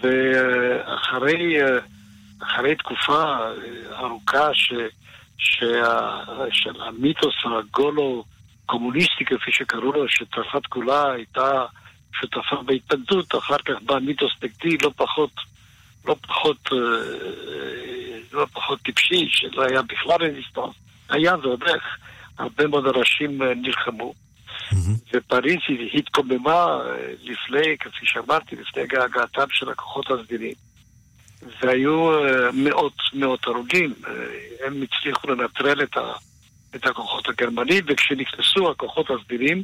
[0.00, 1.56] ואחרי...
[2.42, 3.36] אחרי תקופה
[3.92, 4.72] ארוכה ש,
[5.38, 6.20] שה,
[6.52, 11.64] של המיתוס הגולו-קומוניסטי, כפי שקראו לו, שצרפת כולה הייתה
[12.20, 15.30] שותפה בהתנגדות, אחר כך בא מיתוס נגדי לא פחות,
[16.04, 16.68] לא פחות,
[18.32, 20.74] לא פחות טיפשי, שלא היה בכלל רזיסטנס.
[21.08, 21.84] היה ועוד איך,
[22.38, 24.14] הרבה מאוד אנשים נלחמו.
[25.12, 25.58] ופריז
[25.94, 26.78] התקוממה
[27.22, 30.54] לפני, כפי שאמרתי, לפני הגעתם של הכוחות הסדירים.
[31.42, 32.10] והיו
[32.52, 33.94] מאות מאות הרוגים.
[34.66, 36.12] הם הצליחו לנטרל את, ה,
[36.74, 39.62] את הכוחות הגרמנים, וכשנכנסו הכוחות הסדירים,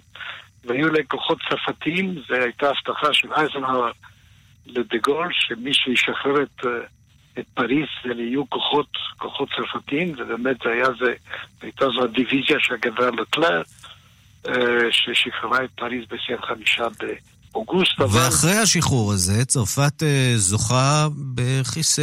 [0.64, 3.90] והיו להם כוחות צרפתיים, זו הייתה הבטחה של אייזנהאואר
[4.66, 6.66] לדה גול, שמי שישחרר את,
[7.38, 11.14] את פריז, אלה יהיו כוחות, כוחות צרפתיים, ובאמת זה היה זה,
[11.62, 13.62] הייתה זו הדיוויזיה של הגנרל לקלר,
[14.90, 17.32] ששחררה את פריז ב-25 ב...
[17.55, 18.07] אוגוסט, אבל...
[18.07, 22.03] ואחרי השחרור הזה, צרפת uh, זוכה בכיסא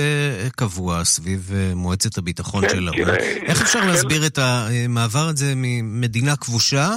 [0.55, 3.09] קבוע סביב uh, מועצת הביטחון כן, של האו"ם.
[3.45, 6.87] איך אפשר להסביר את המעבר הזה ממדינה כבושה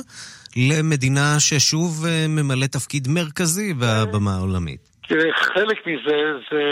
[0.56, 4.92] למדינה ששוב uh, ממלא תפקיד מרכזי בבמה העולמית?
[5.08, 6.18] תראה, חלק מזה
[6.50, 6.62] זה,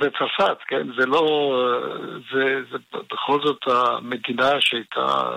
[0.00, 0.86] זה צרפת, כן?
[0.98, 1.52] זה לא...
[2.32, 2.78] זה, זה
[3.12, 5.30] בכל זאת המדינה שהייתה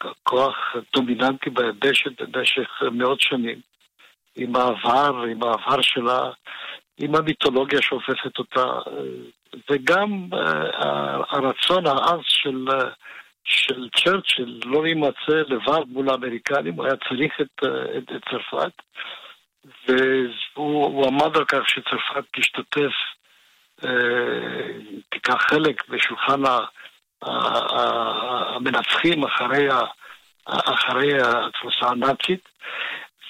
[0.00, 0.56] הכוח
[0.96, 3.60] דומיננטי ביבשת במשך מאות שנים.
[4.40, 6.30] עם העבר, עם העבר שלה,
[6.98, 8.64] עם המיתולוגיה שאופפת אותה,
[9.70, 10.28] וגם
[11.30, 12.66] הרצון העז של,
[13.44, 17.64] של צ'רצ'יל לא להימצא לבד מול האמריקנים, הוא היה צריך את,
[17.98, 18.72] את, את צרפת,
[19.88, 22.92] והוא עמד על כך שצרפת תשתתף,
[25.08, 26.42] תיקח חלק בשולחן
[28.56, 29.68] המנצחים אחרי,
[30.46, 32.48] אחרי התפוסה הנאצית.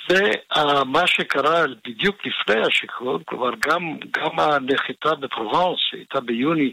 [0.09, 6.73] ומה שקרה בדיוק לפני השיכרון, כלומר גם, גם הנחיתה בפרובנס, שהייתה ביוני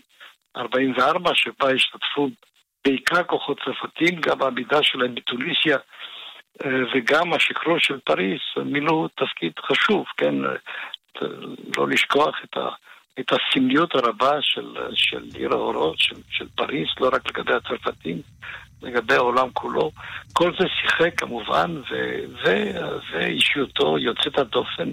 [0.57, 2.29] 44, שבה השתתפו
[2.85, 5.77] בעיקר כוחות צרפתים, גם העמידה שלהם בתוניסיה
[6.65, 10.35] אה, וגם השחרור של פריז מילאו תפקיד חשוב, כן?
[11.77, 12.69] לא לשכוח את, ה,
[13.19, 18.21] את הסמליות הרבה של, של עיר האורות, של, של פריז, לא רק לגבי הצרפתים,
[18.81, 19.91] לגבי העולם כולו.
[20.33, 21.81] כל זה שיחק כמובן,
[23.13, 24.91] ואישיותו יוצאת הדופן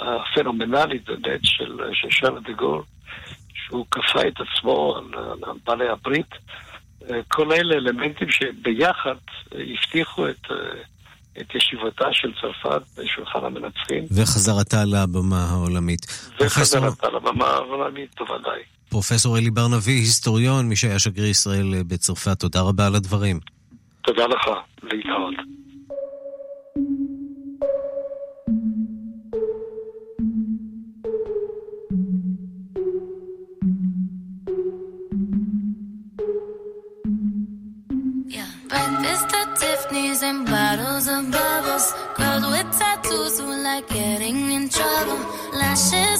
[0.00, 2.82] הפנומנלית באמת של, שרל דה גול,
[3.54, 5.04] שהוא כפה את עצמו על,
[5.42, 6.30] על בעלי הברית.
[7.28, 9.14] כל אלה אלמנטים שביחד
[9.52, 10.46] הבטיחו את,
[11.40, 14.04] את ישיבתה של צרפת בשולחן המנצחים.
[14.10, 16.06] וחזרתה לבמה העולמית.
[16.40, 18.60] וחזרתה לבמה העולמית, בוודאי.
[18.94, 23.40] פרופסור אלי בר נביא, היסטוריון, מי שהיה שגריר ישראל בצרפת, תודה רבה על הדברים.
[24.02, 24.50] תודה לך,
[24.82, 25.34] להתראות.
[38.70, 41.86] Breakfast at Tiffany's and bottles of bubbles.
[42.18, 45.20] Girls with tattoos who like getting in trouble.
[45.60, 46.13] Lashes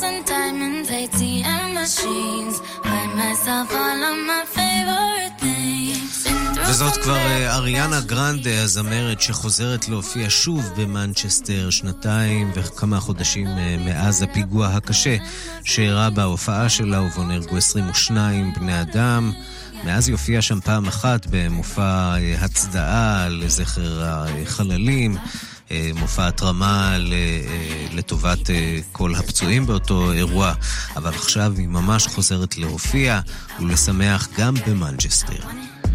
[6.69, 14.23] וזאת כבר אה, אריאנה גרנדה, הזמרת שחוזרת להופיע שוב במנצ'סטר שנתיים וכמה חודשים אה, מאז
[14.23, 15.17] הפיגוע הקשה
[15.65, 19.33] שאירע בהופעה שלה ובו נהרגו 22 בני אדם.
[19.85, 25.17] מאז היא הופיעה שם פעם אחת במופע אה, הצדעה לזכר החללים.
[25.71, 27.41] אה, מופע התרמה אה,
[27.93, 30.53] לטובת אה, כל הפצועים באותו אירוע,
[30.97, 33.21] אבל עכשיו היא ממש חוזרת להופיע
[33.61, 35.41] ולשמח גם במנצ'סטר.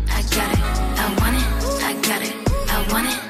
[0.07, 0.59] I got it,
[0.97, 2.36] I want it, I got it,
[2.70, 3.28] I want it,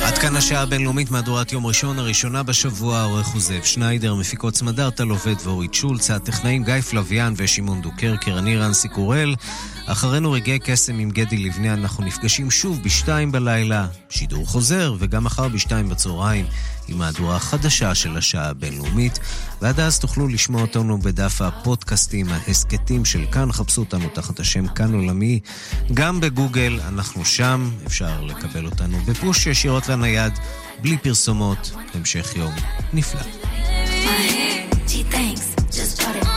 [0.00, 4.90] עד כאן השעה הבינלאומית מהדורת יום ראשון הראשונה בשבוע, העורך הוא זאב שניידר, מפיקות סמדר
[5.10, 9.34] עובד ואורית שולץ, הטכנאים גיא פלוויאן ושמעון דוקרקר, אני רנסי קורל.
[9.86, 15.48] אחרינו רגעי קסם עם גדי לבנה, אנחנו נפגשים שוב בשתיים בלילה, שידור חוזר, וגם מחר
[15.48, 16.46] בשתיים בצהריים,
[16.88, 19.18] עם מהדורה חדשה של השעה הבינלאומית,
[19.62, 24.94] ועד אז תוכלו לשמוע אותנו בדף הפודקאסטים, ההסכתים של כאן, חפשו אותנו תחת השם כאן
[24.94, 25.40] עולמי,
[25.94, 30.32] גם בגוגל, אנחנו שם, אפשר לקבל אותנו בפוש ישירות לנייד,
[30.82, 32.52] בלי פרסומות, המשך יום
[32.92, 33.22] נפלא.
[34.88, 36.35] Gee, thanks, just bought it.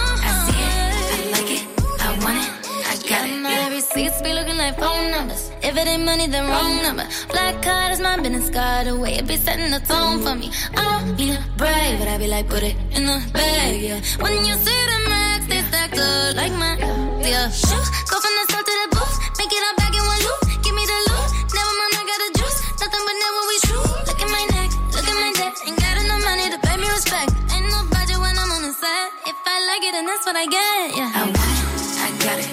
[3.89, 5.51] Receipts be looking like phone numbers.
[5.63, 7.05] If it ain't money, then wrong number.
[7.29, 9.15] Black card is my business card away.
[9.15, 10.51] It be setting the tone for me.
[10.75, 13.99] I don't need a brave, but I be like, put it in the bag, yeah.
[14.21, 16.77] When you see the max, they stacked up like my,
[17.25, 17.49] yeah.
[17.49, 20.41] Shoot, go from the south to the booth, make it all back in one loop.
[20.63, 21.27] Give me the loot,
[21.57, 22.57] never mind, I got the juice.
[22.81, 23.89] Nothing but never we shoot.
[24.05, 25.53] Look at my neck, look at my neck.
[25.65, 27.31] Ain't got enough money to pay me respect.
[27.53, 29.07] Ain't no budget when I'm on the set.
[29.25, 31.11] If I like it, then that's what I get, yeah.
[31.15, 32.49] I want it, I got it,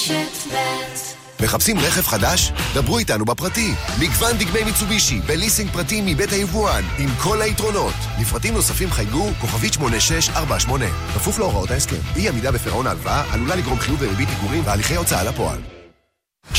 [0.00, 2.52] רשת ב' מחפשים רכב חדש?
[2.74, 3.74] דברו איתנו בפרטי.
[4.00, 7.94] מגוון דגמי מיצובישי, בליסינג פרטי מבית היבואן, עם כל היתרונות.
[8.20, 10.86] לפרטים נוספים חייגו כוכבית 8648.
[11.14, 11.96] כפוף להוראות ההסכם.
[12.16, 15.79] אי עמידה בפירעון ההלוואה עלולה לגרום חיוב וריבית פיגורים והליכי הוצאה לפועל.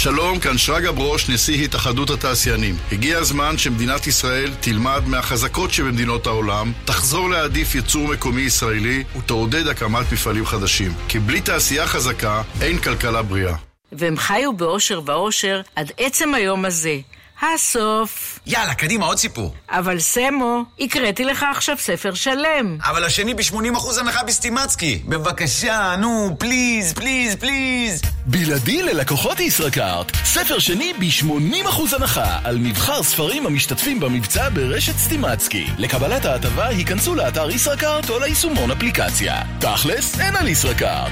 [0.01, 2.75] שלום, כאן שרגא ברוש, נשיא התאחדות התעשיינים.
[2.91, 10.11] הגיע הזמן שמדינת ישראל תלמד מהחזקות שבמדינות העולם, תחזור להעדיף ייצור מקומי ישראלי ותעודד הקמת
[10.13, 10.93] מפעלים חדשים.
[11.07, 13.55] כי בלי תעשייה חזקה, אין כלכלה בריאה.
[13.91, 16.97] והם חיו באושר ועושר עד עצם היום הזה.
[17.41, 18.39] הסוף.
[18.45, 19.53] יאללה, קדימה, עוד סיפור.
[19.69, 22.77] אבל סמו, הקראתי לך עכשיו ספר שלם.
[22.83, 25.01] אבל השני ב-80% הנחה בסטימצקי.
[25.07, 28.01] בבקשה, נו, please, please, please.
[28.25, 35.67] בלעדי ללקוחות ישראכרט, ספר שני ב-80% הנחה על מבחר ספרים המשתתפים במבצע ברשת סטימצקי.
[35.77, 39.41] לקבלת ההטבה היכנסו לאתר ישראכרט או ליישומון אפליקציה.
[39.59, 41.11] תכלס, אין על ישראכרט.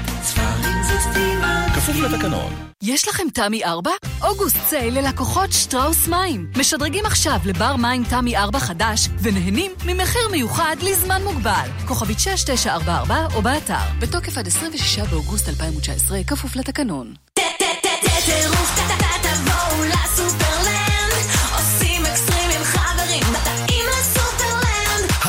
[1.74, 2.70] כפוף לתקנון.
[2.82, 3.90] יש לכם תמי 4?
[4.22, 6.46] אוגוסט sale ללקוחות שטראוס מים.
[6.56, 11.68] משדרגים עכשיו לבר מים תמי 4 חדש, ונהנים ממחיר מיוחד לזמן מוגבל.
[11.86, 17.14] כוכבית 6944 או באתר, בתוקף עד 26 באוגוסט 2019, כפוף לתקנון.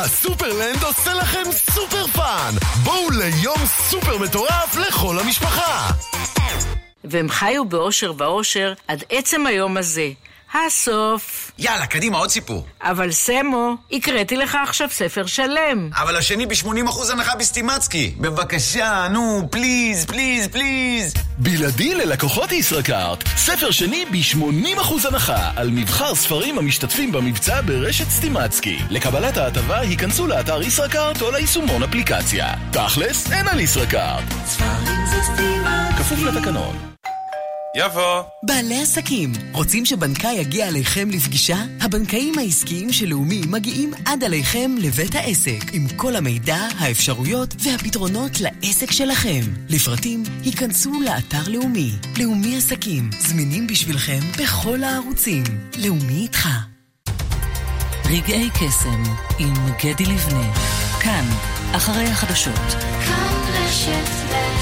[0.06, 2.54] סופרלנד עושה לכם super fun.
[2.84, 5.90] בואו ליום סופר מטורף לכל המשפחה.
[7.04, 10.10] והם חיו באושר ועושר עד עצם היום הזה.
[10.54, 11.52] הסוף.
[11.58, 12.66] יאללה, קדימה, עוד סיפור.
[12.82, 15.90] אבל סמו, הקראתי לך עכשיו ספר שלם.
[15.94, 18.14] אבל השני ב-80% הנחה בסטימצקי.
[18.20, 21.14] בבקשה, נו, please, please, please.
[21.38, 28.80] בלעדי ללקוחות ישראכרט, ספר שני ב-80% הנחה על מבחר ספרים המשתתפים במבצע ברשת סטימצקי.
[28.90, 32.54] לקבלת ההטבה היכנסו לאתר ישראכרט או ליישומון אפליקציה.
[32.72, 34.24] תכלס, אין על ישראכרט.
[34.46, 35.98] ספרים זה סטימצקי.
[35.98, 36.92] כפוף לתקנון.
[37.76, 38.24] יבוא.
[38.44, 41.58] בעלי עסקים, רוצים שבנקאי יגיע אליכם לפגישה?
[41.82, 48.92] הבנקאים העסקיים של לאומי מגיעים עד אליכם לבית העסק, עם כל המידע, האפשרויות והפתרונות לעסק
[48.92, 49.42] שלכם.
[49.70, 51.92] לפרטים, היכנסו לאתר לאומי.
[52.20, 55.44] לאומי עסקים, זמינים בשבילכם בכל הערוצים.
[55.78, 56.48] לאומי איתך.
[58.06, 59.04] רגעי קסם
[59.40, 59.54] עם
[59.84, 60.54] גדי לבנה,
[61.02, 61.26] כאן,
[61.76, 62.72] אחרי החדשות.
[63.06, 64.61] כאן רשת ב'